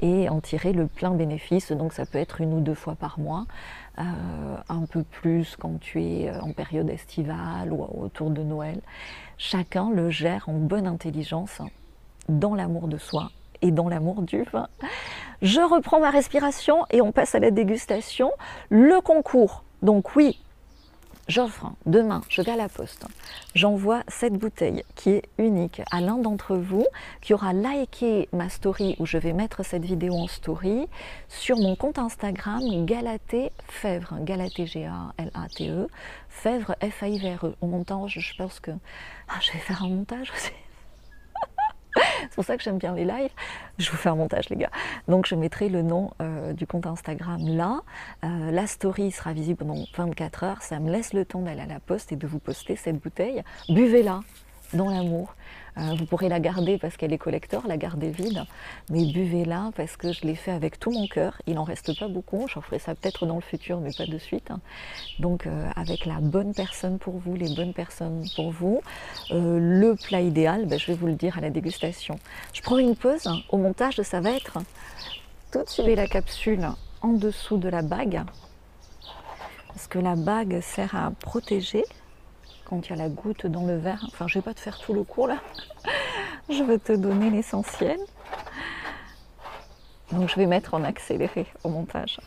et 0.00 0.28
en 0.28 0.40
tirer 0.40 0.72
le 0.72 0.86
plein 0.86 1.12
bénéfice. 1.12 1.72
Donc 1.72 1.94
ça 1.94 2.04
peut 2.04 2.18
être 2.18 2.42
une 2.42 2.52
ou 2.52 2.60
deux 2.60 2.74
fois 2.74 2.94
par 2.94 3.18
mois, 3.18 3.46
euh, 3.98 4.02
un 4.68 4.84
peu 4.84 5.02
plus 5.02 5.56
quand 5.56 5.80
tu 5.80 6.02
es 6.02 6.28
euh, 6.28 6.40
en 6.40 6.52
période 6.52 6.90
estivale 6.90 7.72
ou 7.72 7.86
autour 8.02 8.28
de 8.28 8.42
Noël. 8.42 8.80
Chacun 9.38 9.90
le 9.90 10.10
gère 10.10 10.48
en 10.48 10.54
bonne 10.54 10.86
intelligence, 10.86 11.60
dans 12.28 12.54
l'amour 12.54 12.88
de 12.88 12.96
soi 12.96 13.30
et 13.62 13.70
dans 13.70 13.88
l'amour 13.88 14.22
du 14.22 14.42
vin. 14.44 14.68
Je 15.42 15.60
reprends 15.60 16.00
ma 16.00 16.10
respiration 16.10 16.86
et 16.90 17.02
on 17.02 17.12
passe 17.12 17.34
à 17.34 17.38
la 17.38 17.50
dégustation. 17.50 18.30
Le 18.70 19.00
concours, 19.00 19.62
donc 19.82 20.16
oui, 20.16 20.40
j'offre 21.28 21.72
demain, 21.86 22.22
je 22.28 22.42
vais 22.42 22.52
à 22.52 22.56
la 22.56 22.68
poste, 22.68 23.06
j'envoie 23.54 24.02
cette 24.08 24.34
bouteille 24.34 24.84
qui 24.94 25.10
est 25.10 25.28
unique 25.38 25.82
à 25.90 26.00
l'un 26.00 26.18
d'entre 26.18 26.56
vous 26.56 26.86
qui 27.20 27.34
aura 27.34 27.52
liké 27.52 28.28
ma 28.32 28.48
story 28.48 28.96
où 28.98 29.06
je 29.06 29.18
vais 29.18 29.32
mettre 29.32 29.64
cette 29.64 29.84
vidéo 29.84 30.14
en 30.14 30.28
story 30.28 30.88
sur 31.28 31.56
mon 31.56 31.76
compte 31.76 31.98
Instagram 31.98 32.84
Galaté 32.86 33.50
Fèvre, 33.68 34.16
Galaté 34.20 34.66
G-A-L-A-T-E, 34.66 35.88
Fèvre 36.28 36.76
F-A-I-V-R-E. 36.80 37.54
Au 37.60 37.66
montage, 37.66 38.18
je 38.20 38.36
pense 38.36 38.60
que 38.60 38.70
ah, 39.28 39.38
je 39.40 39.52
vais 39.52 39.58
faire 39.58 39.82
un 39.82 39.88
montage 39.88 40.32
aussi 40.34 40.52
c'est 42.30 42.34
pour 42.34 42.44
ça 42.44 42.56
que 42.56 42.62
j'aime 42.62 42.78
bien 42.78 42.94
les 42.94 43.04
lives. 43.04 43.30
Je 43.78 43.90
vous 43.90 43.96
fais 43.96 44.08
un 44.08 44.14
montage, 44.14 44.48
les 44.48 44.56
gars. 44.56 44.70
Donc, 45.08 45.26
je 45.26 45.34
mettrai 45.34 45.68
le 45.68 45.82
nom 45.82 46.10
euh, 46.20 46.52
du 46.52 46.66
compte 46.66 46.86
Instagram 46.86 47.40
là. 47.46 47.82
Euh, 48.24 48.50
la 48.50 48.66
story 48.66 49.10
sera 49.10 49.32
visible 49.32 49.58
pendant 49.58 49.84
24 49.96 50.44
heures. 50.44 50.62
Ça 50.62 50.78
me 50.78 50.90
laisse 50.90 51.12
le 51.12 51.24
temps 51.24 51.40
d'aller 51.40 51.62
à 51.62 51.66
la 51.66 51.80
poste 51.80 52.12
et 52.12 52.16
de 52.16 52.26
vous 52.26 52.38
poster 52.38 52.76
cette 52.76 52.98
bouteille. 52.98 53.42
Buvez-la 53.68 54.20
dans 54.72 54.90
l'amour. 54.90 55.34
Euh, 55.78 55.94
vous 55.98 56.06
pourrez 56.06 56.28
la 56.28 56.40
garder 56.40 56.78
parce 56.78 56.96
qu'elle 56.96 57.12
est 57.12 57.18
collector, 57.18 57.66
la 57.66 57.76
garder 57.76 58.10
vide, 58.10 58.44
mais 58.90 59.04
buvez-la 59.04 59.70
parce 59.76 59.96
que 59.96 60.12
je 60.12 60.22
l'ai 60.22 60.34
fait 60.34 60.50
avec 60.50 60.78
tout 60.78 60.90
mon 60.90 61.06
cœur. 61.06 61.40
Il 61.46 61.54
n'en 61.54 61.64
reste 61.64 61.98
pas 61.98 62.08
beaucoup, 62.08 62.46
j'en 62.48 62.60
ferai 62.60 62.78
ça 62.78 62.94
peut-être 62.94 63.26
dans 63.26 63.36
le 63.36 63.42
futur, 63.42 63.80
mais 63.80 63.90
pas 63.96 64.06
de 64.06 64.18
suite. 64.18 64.50
Donc 65.18 65.46
euh, 65.46 65.68
avec 65.76 66.06
la 66.06 66.20
bonne 66.20 66.54
personne 66.54 66.98
pour 66.98 67.18
vous, 67.18 67.34
les 67.34 67.54
bonnes 67.54 67.74
personnes 67.74 68.24
pour 68.34 68.50
vous, 68.50 68.80
euh, 69.32 69.58
le 69.60 69.96
plat 69.96 70.20
idéal, 70.20 70.66
ben, 70.66 70.78
je 70.78 70.86
vais 70.86 70.94
vous 70.94 71.06
le 71.06 71.14
dire 71.14 71.36
à 71.38 71.40
la 71.40 71.50
dégustation. 71.50 72.18
Je 72.52 72.62
prends 72.62 72.78
une 72.78 72.96
pause, 72.96 73.28
au 73.50 73.58
montage 73.58 74.00
ça 74.02 74.20
va 74.20 74.30
être 74.30 74.58
tout 75.52 75.62
de 75.62 75.68
suite 75.68 75.86
la 75.96 76.06
capsule 76.06 76.68
en 77.02 77.12
dessous 77.12 77.56
de 77.56 77.68
la 77.68 77.82
bague 77.82 78.22
parce 79.76 79.88
que 79.88 79.98
la 79.98 80.16
bague 80.16 80.60
sert 80.62 80.94
à 80.94 81.10
protéger 81.10 81.84
quand 82.68 82.86
il 82.86 82.90
y 82.90 82.92
a 82.92 82.96
la 82.96 83.08
goutte 83.08 83.46
dans 83.46 83.64
le 83.64 83.76
verre. 83.76 84.04
Enfin, 84.08 84.26
je 84.28 84.36
ne 84.36 84.42
vais 84.42 84.44
pas 84.44 84.54
te 84.54 84.60
faire 84.60 84.78
tout 84.78 84.92
le 84.92 85.04
cours 85.04 85.28
là. 85.28 85.38
je 86.48 86.62
vais 86.62 86.78
te 86.78 86.92
donner 86.92 87.30
l'essentiel. 87.30 87.98
Donc 90.12 90.28
je 90.28 90.36
vais 90.36 90.46
mettre 90.46 90.74
en 90.74 90.84
accéléré 90.84 91.46
au 91.64 91.68
montage. 91.68 92.18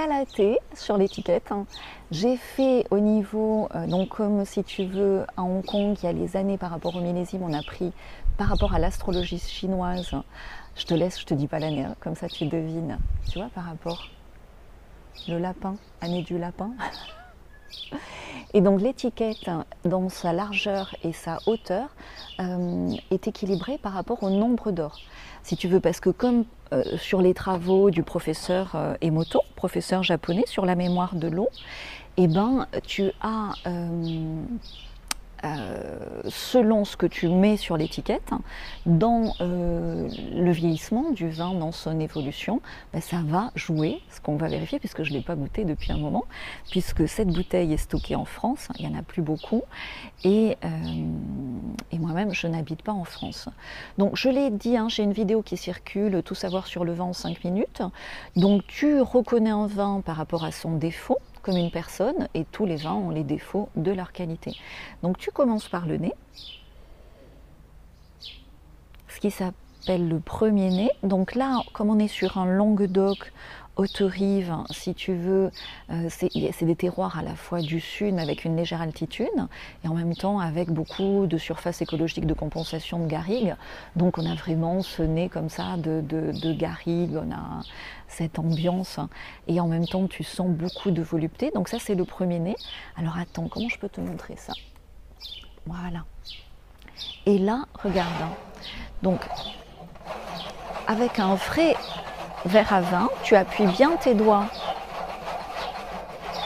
Galaté 0.00 0.58
sur 0.74 0.96
l'étiquette. 0.96 1.52
Hein. 1.52 1.66
J'ai 2.10 2.36
fait 2.36 2.86
au 2.90 2.98
niveau, 3.00 3.68
euh, 3.74 3.86
donc 3.86 4.08
comme 4.08 4.44
si 4.46 4.64
tu 4.64 4.84
veux, 4.84 5.24
à 5.36 5.42
Hong 5.42 5.64
Kong, 5.64 5.96
il 6.02 6.06
y 6.06 6.08
a 6.08 6.12
les 6.12 6.36
années 6.36 6.56
par 6.56 6.70
rapport 6.70 6.96
au 6.96 7.00
millésime, 7.00 7.42
on 7.42 7.52
a 7.52 7.62
pris 7.62 7.92
par 8.38 8.48
rapport 8.48 8.74
à 8.74 8.78
l'astrologie 8.78 9.38
chinoise. 9.38 10.10
Je 10.76 10.86
te 10.86 10.94
laisse, 10.94 11.20
je 11.20 11.26
te 11.26 11.34
dis 11.34 11.48
pas 11.48 11.58
l'année, 11.58 11.84
hein, 11.84 11.96
comme 12.00 12.14
ça 12.14 12.28
tu 12.28 12.46
devines. 12.46 12.98
Tu 13.30 13.38
vois, 13.38 13.48
par 13.54 13.64
rapport 13.64 14.08
le 15.28 15.38
lapin, 15.38 15.76
année 16.00 16.22
du 16.22 16.38
lapin. 16.38 16.70
Et 18.52 18.60
donc 18.60 18.80
l'étiquette, 18.80 19.48
dans 19.84 20.08
sa 20.08 20.32
largeur 20.32 20.94
et 21.04 21.12
sa 21.12 21.38
hauteur, 21.46 21.88
euh, 22.40 22.92
est 23.10 23.28
équilibrée 23.28 23.78
par 23.78 23.92
rapport 23.92 24.22
au 24.22 24.30
nombre 24.30 24.72
d'or. 24.72 24.98
Si 25.42 25.56
tu 25.56 25.68
veux, 25.68 25.80
parce 25.80 26.00
que 26.00 26.10
comme 26.10 26.44
euh, 26.72 26.82
sur 26.96 27.22
les 27.22 27.32
travaux 27.32 27.90
du 27.90 28.02
professeur 28.02 28.72
euh, 28.74 28.94
Emoto, 29.00 29.40
professeur 29.54 30.02
japonais, 30.02 30.44
sur 30.46 30.66
la 30.66 30.74
mémoire 30.74 31.14
de 31.14 31.28
l'eau, 31.28 31.48
eh 32.16 32.26
ben, 32.26 32.66
tu 32.86 33.10
as 33.22 33.52
selon 36.28 36.84
ce 36.84 36.96
que 36.96 37.06
tu 37.06 37.28
mets 37.28 37.56
sur 37.56 37.76
l'étiquette, 37.76 38.30
dans 38.86 39.34
euh, 39.40 40.08
le 40.34 40.50
vieillissement 40.50 41.10
du 41.10 41.28
vin, 41.30 41.54
dans 41.54 41.72
son 41.72 41.98
évolution, 42.00 42.60
ben, 42.92 43.00
ça 43.00 43.18
va 43.24 43.50
jouer, 43.54 44.00
ce 44.10 44.20
qu'on 44.20 44.36
va 44.36 44.48
vérifier, 44.48 44.78
puisque 44.78 45.02
je 45.02 45.12
ne 45.12 45.18
l'ai 45.18 45.22
pas 45.22 45.34
goûté 45.34 45.64
depuis 45.64 45.92
un 45.92 45.98
moment, 45.98 46.24
puisque 46.70 47.08
cette 47.08 47.28
bouteille 47.28 47.72
est 47.72 47.78
stockée 47.78 48.16
en 48.16 48.24
France, 48.24 48.68
il 48.78 48.88
n'y 48.88 48.94
en 48.94 48.98
a 48.98 49.02
plus 49.02 49.22
beaucoup, 49.22 49.62
et, 50.24 50.56
euh, 50.64 50.68
et 51.92 51.98
moi-même, 51.98 52.32
je 52.32 52.46
n'habite 52.46 52.82
pas 52.82 52.92
en 52.92 53.04
France. 53.04 53.48
Donc, 53.98 54.16
je 54.16 54.28
l'ai 54.28 54.50
dit, 54.50 54.76
hein, 54.76 54.88
j'ai 54.88 55.02
une 55.02 55.12
vidéo 55.12 55.42
qui 55.42 55.56
circule, 55.56 56.22
Tout 56.22 56.34
savoir 56.34 56.66
sur 56.66 56.84
le 56.84 56.92
vin 56.92 57.04
en 57.04 57.12
5 57.12 57.44
minutes. 57.44 57.82
Donc, 58.36 58.66
tu 58.66 59.00
reconnais 59.00 59.50
un 59.50 59.66
vin 59.66 60.02
par 60.04 60.16
rapport 60.16 60.44
à 60.44 60.52
son 60.52 60.76
défaut, 60.76 61.18
comme 61.42 61.56
une 61.56 61.70
personne 61.70 62.28
et 62.34 62.44
tous 62.44 62.66
les 62.66 62.76
vins 62.76 62.94
ont 62.94 63.10
les 63.10 63.24
défauts 63.24 63.68
de 63.76 63.92
leur 63.92 64.12
qualité. 64.12 64.56
Donc 65.02 65.18
tu 65.18 65.30
commences 65.30 65.68
par 65.68 65.86
le 65.86 65.96
nez, 65.96 66.14
ce 69.08 69.20
qui 69.20 69.30
s'appelle 69.30 70.08
le 70.08 70.20
premier 70.20 70.70
nez. 70.70 70.90
Donc 71.02 71.34
là, 71.34 71.62
comme 71.72 71.90
on 71.90 71.98
est 71.98 72.08
sur 72.08 72.38
un 72.38 72.46
Languedoc, 72.46 73.32
Haute-Rive, 73.80 74.54
si 74.68 74.94
tu 74.94 75.14
veux, 75.14 75.50
euh, 75.90 76.08
c'est 76.10 76.64
des 76.66 76.76
terroirs 76.76 77.18
à 77.18 77.22
la 77.22 77.34
fois 77.34 77.62
du 77.62 77.80
sud 77.80 78.18
avec 78.18 78.44
une 78.44 78.54
légère 78.54 78.82
altitude 78.82 79.28
et 79.82 79.88
en 79.88 79.94
même 79.94 80.14
temps 80.14 80.38
avec 80.38 80.68
beaucoup 80.68 81.26
de 81.26 81.38
surface 81.38 81.80
écologique 81.80 82.26
de 82.26 82.34
compensation 82.34 82.98
de 82.98 83.06
garrigues. 83.06 83.54
Donc 83.96 84.18
on 84.18 84.30
a 84.30 84.34
vraiment 84.34 84.82
ce 84.82 85.02
nez 85.02 85.30
comme 85.30 85.48
ça 85.48 85.78
de, 85.78 86.02
de, 86.02 86.52
garrigues, 86.52 87.16
on 87.16 87.32
a 87.32 87.62
cette 88.06 88.38
ambiance 88.38 89.00
et 89.48 89.60
en 89.60 89.66
même 89.66 89.86
temps 89.86 90.06
tu 90.08 90.24
sens 90.24 90.50
beaucoup 90.50 90.90
de 90.90 91.00
volupté. 91.00 91.50
Donc 91.54 91.68
ça 91.70 91.78
c'est 91.78 91.94
le 91.94 92.04
premier 92.04 92.38
nez. 92.38 92.56
Alors 92.98 93.16
attends, 93.16 93.48
comment 93.48 93.70
je 93.70 93.78
peux 93.78 93.88
te 93.88 94.02
montrer 94.02 94.34
ça? 94.36 94.52
Voilà. 95.64 96.04
Et 97.24 97.38
là, 97.38 97.64
regarde. 97.82 98.12
Donc 99.02 99.20
avec 100.86 101.18
un 101.18 101.34
vrai 101.34 101.74
verre 102.44 102.72
à 102.72 102.80
vin, 102.80 103.10
tu 103.22 103.36
appuies 103.36 103.66
bien 103.66 103.96
tes 103.96 104.14
doigts 104.14 104.46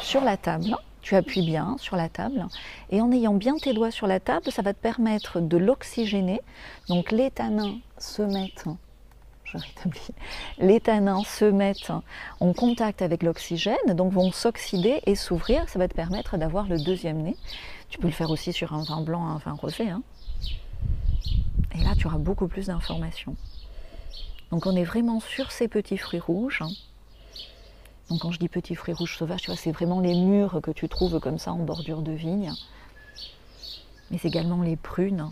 sur 0.02 0.22
la 0.22 0.36
table, 0.36 0.76
tu 1.02 1.16
appuies 1.16 1.44
bien 1.44 1.76
sur 1.78 1.96
la 1.96 2.08
table, 2.08 2.46
et 2.90 3.00
en 3.00 3.12
ayant 3.12 3.34
bien 3.34 3.56
tes 3.56 3.72
doigts 3.72 3.90
sur 3.90 4.06
la 4.06 4.20
table, 4.20 4.50
ça 4.50 4.62
va 4.62 4.72
te 4.72 4.80
permettre 4.80 5.40
de 5.40 5.56
l'oxygéner. 5.56 6.40
Donc 6.88 7.10
les 7.10 7.30
tanins 7.30 7.76
se 7.98 8.22
mettent, 8.22 8.64
je 9.44 9.58
rétablis, 9.58 10.08
les 10.58 10.80
tanins 10.80 11.22
se 11.24 11.44
mettent 11.44 11.92
en 12.40 12.52
contact 12.52 13.02
avec 13.02 13.22
l'oxygène, 13.22 13.76
donc 13.94 14.12
vont 14.12 14.32
s'oxyder 14.32 15.00
et 15.06 15.14
s'ouvrir, 15.14 15.68
ça 15.68 15.78
va 15.78 15.88
te 15.88 15.94
permettre 15.94 16.36
d'avoir 16.36 16.66
le 16.66 16.78
deuxième 16.78 17.22
nez. 17.22 17.36
Tu 17.88 17.98
peux 17.98 18.08
le 18.08 18.12
faire 18.12 18.30
aussi 18.30 18.52
sur 18.52 18.72
un 18.74 18.82
vin 18.82 19.02
blanc, 19.02 19.26
un 19.26 19.38
vin 19.38 19.52
rosé. 19.52 19.88
Hein. 19.88 20.02
Et 21.76 21.82
là, 21.82 21.90
tu 21.96 22.06
auras 22.06 22.18
beaucoup 22.18 22.48
plus 22.48 22.66
d'informations. 22.66 23.36
Donc 24.50 24.66
on 24.66 24.76
est 24.76 24.84
vraiment 24.84 25.20
sur 25.20 25.50
ces 25.50 25.68
petits 25.68 25.98
fruits 25.98 26.20
rouges. 26.20 26.62
Donc 28.08 28.20
quand 28.20 28.30
je 28.30 28.38
dis 28.38 28.48
petits 28.48 28.74
fruits 28.74 28.94
rouges 28.94 29.16
sauvages, 29.16 29.42
tu 29.42 29.50
vois, 29.50 29.56
c'est 29.56 29.72
vraiment 29.72 30.00
les 30.00 30.14
mûres 30.14 30.60
que 30.62 30.70
tu 30.70 30.88
trouves 30.88 31.18
comme 31.20 31.38
ça 31.38 31.52
en 31.52 31.58
bordure 31.58 32.02
de 32.02 32.12
vigne. 32.12 32.52
Mais 34.10 34.18
également 34.22 34.62
les 34.62 34.76
prunes. 34.76 35.30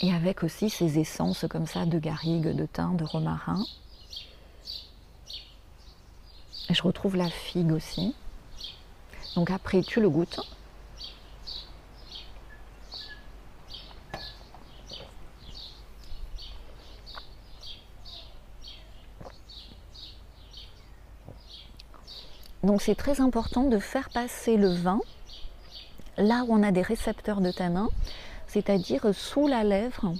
Et 0.00 0.12
avec 0.12 0.42
aussi 0.42 0.70
ces 0.70 0.98
essences 0.98 1.44
comme 1.50 1.66
ça 1.66 1.84
de 1.84 1.98
garrigue, 1.98 2.48
de 2.48 2.66
thym, 2.66 2.96
de 2.96 3.04
romarin. 3.04 3.62
Et 6.70 6.74
je 6.74 6.82
retrouve 6.82 7.16
la 7.16 7.28
figue 7.28 7.72
aussi. 7.72 8.14
Donc 9.34 9.50
après, 9.50 9.82
tu 9.82 10.00
le 10.00 10.08
goûtes. 10.08 10.40
Donc 22.62 22.82
c'est 22.82 22.94
très 22.94 23.20
important 23.20 23.64
de 23.64 23.78
faire 23.78 24.10
passer 24.10 24.56
le 24.56 24.68
vin 24.68 25.00
là 26.16 26.44
où 26.46 26.52
on 26.52 26.62
a 26.62 26.72
des 26.72 26.82
récepteurs 26.82 27.40
de 27.40 27.50
tanin, 27.50 27.88
c'est-à-dire 28.46 29.14
sous 29.14 29.46
la 29.46 29.64
lèvre 29.64 30.12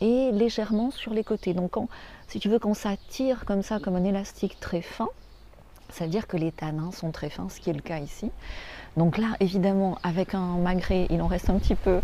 et 0.00 0.32
légèrement 0.32 0.90
sur 0.90 1.14
les 1.14 1.24
côtés. 1.24 1.54
Donc 1.54 1.76
si 2.26 2.40
tu 2.40 2.48
veux 2.48 2.58
qu'on 2.58 2.74
s'attire 2.74 3.44
comme 3.44 3.62
ça, 3.62 3.78
comme 3.78 3.96
un 3.96 4.04
élastique 4.04 4.58
très 4.58 4.82
fin, 4.82 5.08
ça 5.90 6.04
veut 6.04 6.10
dire 6.10 6.26
que 6.26 6.36
les 6.36 6.50
tanins 6.50 6.90
sont 6.90 7.12
très 7.12 7.30
fins, 7.30 7.48
ce 7.48 7.60
qui 7.60 7.70
est 7.70 7.74
le 7.74 7.80
cas 7.80 8.00
ici. 8.00 8.30
Donc 8.96 9.18
là, 9.18 9.28
évidemment, 9.40 9.98
avec 10.02 10.34
un 10.34 10.56
magret, 10.56 11.06
il 11.10 11.20
en 11.20 11.26
reste 11.26 11.50
un 11.50 11.58
petit 11.58 11.74
peu. 11.74 12.00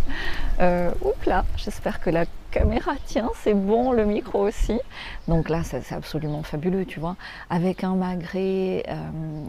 Euh, 0.61 0.91
oups 1.01 1.27
là, 1.27 1.45
j'espère 1.57 2.01
que 2.01 2.11
la 2.11 2.27
caméra 2.51 2.93
tient, 3.07 3.31
c'est 3.43 3.55
bon, 3.55 3.93
le 3.93 4.05
micro 4.05 4.41
aussi. 4.41 4.79
Donc 5.27 5.49
là, 5.49 5.63
c'est 5.65 5.93
absolument 5.93 6.43
fabuleux, 6.43 6.85
tu 6.85 7.01
vois. 7.01 7.17
Avec 7.49 7.83
un 7.83 7.95
magret 7.95 8.85
euh, 8.89 8.95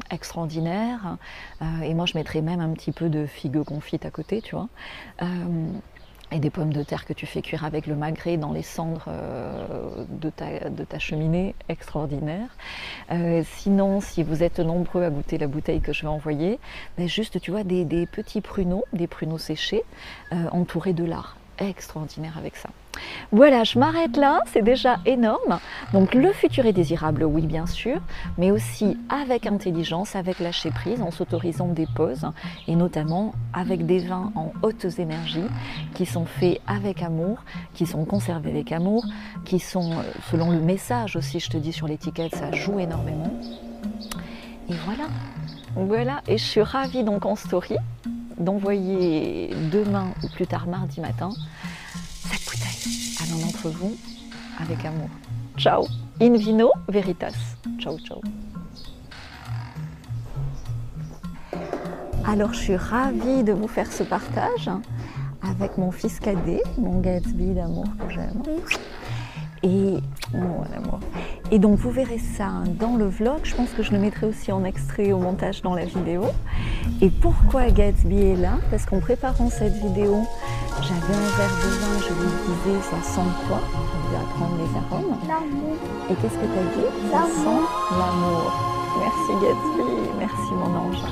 extraordinaire. 0.10 1.17
Euh, 1.62 1.82
et 1.84 1.93
moi, 1.93 2.06
je 2.06 2.17
mettrais 2.17 2.41
même 2.41 2.62
un 2.62 2.69
petit 2.69 2.93
peu 2.93 3.10
de 3.10 3.25
figues 3.25 3.63
confites 3.63 4.06
à 4.06 4.10
côté, 4.10 4.41
tu 4.41 4.56
vois 4.56 4.69
et 6.34 6.39
des 6.39 6.50
pommes 6.50 6.74
de 6.74 6.84
terre 6.84 7.06
que 7.06 7.13
tu 7.13 7.26
fais 7.26 7.41
cuire 7.41 7.63
avec 7.63 7.86
le 7.88 7.96
magret 7.96 8.38
dans 8.38 8.52
les 8.52 8.63
cendres 8.63 9.06
euh, 9.08 10.06
de, 10.10 10.30
ta, 10.30 11.00
cheminée, 11.00 11.56
extraordinaire. 11.69 12.50
Euh, 13.12 13.43
sinon, 13.58 14.02
si 14.02 14.24
vous 14.24 14.43
êtes 14.43 14.60
nombreux 14.60 15.04
à 15.04 15.10
goûter 15.10 15.38
la 15.38 15.48
bouteille 15.48 15.82
que 15.82 15.93
je 15.93 16.02
vais 16.02 16.08
envoyer, 16.08 16.60
ben 16.98 17.08
juste, 17.08 17.39
tu 17.39 17.52
vois, 17.52 17.63
des, 17.63 18.08
petits 18.12 18.41
pruneaux, 18.41 18.86
des 18.93 19.08
pruneaux 19.08 19.38
séchés, 19.38 19.84
euh, 20.32 20.48
entourés 20.52 20.93
de 20.93 21.06
lard. 21.06 21.38
Extraordinaire 21.60 22.38
avec 22.38 22.56
ça. 22.56 22.70
Voilà, 23.32 23.63
je 23.63 23.80
m'arrête 23.80 24.18
là, 24.18 24.42
c'est 24.52 24.62
déjà 24.62 25.00
énorme. 25.06 25.60
Donc 25.94 26.13
le 26.13 26.32
futur 26.32 26.66
est 26.66 26.74
désirable, 26.74 27.24
oui 27.24 27.48
bien 27.48 27.66
sûr, 27.66 28.00
mais 28.38 28.52
aussi 28.52 28.98
avec 29.10 29.48
intelligence, 29.48 30.16
avec 30.16 30.39
lâcher 30.39 30.70
prise, 30.70 31.02
en 31.02 31.12
s'autorisant 31.12 31.68
des 31.68 31.88
pauses, 31.88 32.28
et 32.68 32.76
notamment 32.76 33.34
avec 33.54 33.86
des 33.86 34.00
vins 34.00 34.32
en 34.36 34.54
hautes 34.62 35.00
énergies, 35.00 35.48
qui 35.96 36.06
sont 36.06 36.26
faits 36.26 36.62
avec 36.68 37.02
amour, 37.02 37.39
qui 37.74 37.86
sont 37.86 38.06
conservés 38.06 38.52
avec 38.52 38.72
amour, 38.72 39.04
qui 39.46 39.60
sont, 39.60 39.92
euh, 39.94 40.04
selon 40.30 40.52
le 40.52 40.60
message 40.60 41.16
aussi, 41.16 41.39
je 41.39 41.50
te 41.50 41.58
dis 41.58 41.74
sur 41.74 41.88
l'étiquette, 41.88 42.36
ça 42.36 42.52
joue 42.52 42.80
énormément. 42.80 43.34
Et 44.70 44.76
voilà, 44.86 45.08
voilà, 45.76 46.22
et 46.28 46.38
je 46.38 46.44
suis 46.44 46.62
ravie 46.62 47.04
donc 47.04 47.26
en 47.26 47.36
story 47.36 47.76
d'envoyer 48.38 49.54
demain 49.72 50.13
ou 50.24 50.28
plus 50.30 50.48
tard 50.48 50.67
mardi 50.67 51.02
matin 51.02 51.30
cette 52.30 52.46
bouteille 52.46 53.15
à 53.22 53.26
l'un 53.30 53.46
d'entre 53.46 53.69
vous 53.69 53.96
avec 54.60 54.86
amour. 54.86 55.10
Ciao, 55.58 55.88
in 56.22 56.34
vino 56.38 56.72
veritas. 56.88 57.56
Ciao, 57.80 57.98
ciao. 58.00 58.22
Alors 62.26 62.54
je 62.54 62.60
suis 62.60 62.76
ravie 62.76 63.43
de 63.43 63.52
vous 63.52 63.67
faire 63.67 63.91
ce 63.91 64.04
partage 64.04 64.69
avec 65.41 65.78
mon 65.78 65.91
fils 65.91 66.19
cadet, 66.19 66.63
mon 66.78 67.00
Gatsby 67.02 67.54
d'amour 67.54 67.86
que 68.00 68.13
j'aime. 68.13 68.41
Et, 69.62 69.98
oh, 70.34 70.63
et 71.52 71.60
donc 71.60 71.78
vous 71.80 71.91
verrez 71.91 72.19
ça 72.19 72.63
dans 72.80 72.96
le 72.96 73.06
vlog. 73.08 73.39
Je 73.43 73.56
pense 73.56 73.72
que 73.72 73.84
je 73.84 73.91
le 73.91 74.00
mettrai 74.00 74.26
aussi 74.28 74.52
en 74.52 74.63
extrait 74.63 75.12
au 75.12 75.19
montage 75.19 75.62
dans 75.62 75.76
la 75.76 75.86
vidéo. 75.86 76.24
Et 77.02 77.10
pourquoi 77.10 77.69
Gatsby 77.69 78.17
est 78.17 78.36
là? 78.36 78.58
Parce 78.69 78.86
qu'en 78.86 79.00
préparant 79.00 79.50
cette 79.50 79.74
vidéo, 79.74 80.24
j'avais 80.82 81.13
un 81.13 81.30
verre 81.38 81.58
de 81.63 81.69
vin, 81.80 82.00
je 82.00 82.13
vous 82.13 82.30
disais, 82.48 82.80
ça 82.82 83.02
sent 83.04 83.30
quoi? 83.48 83.60
Je 84.06 84.12
vais 84.12 84.24
apprendre 84.24 84.56
les 84.58 84.78
arômes. 84.78 85.17
L'amour. 85.28 85.76
Et 86.10 86.15
qu'est-ce 86.15 86.36
que 86.36 86.46
tu 86.46 86.60
as 86.60 86.69
dit 86.76 87.12
Ça 87.12 87.24
sent 87.24 87.62
l'amour. 87.91 88.52
Merci 89.00 89.32
Gatsby, 89.41 90.10
merci 90.19 90.52
mon 90.54 90.78
ange. 90.78 91.04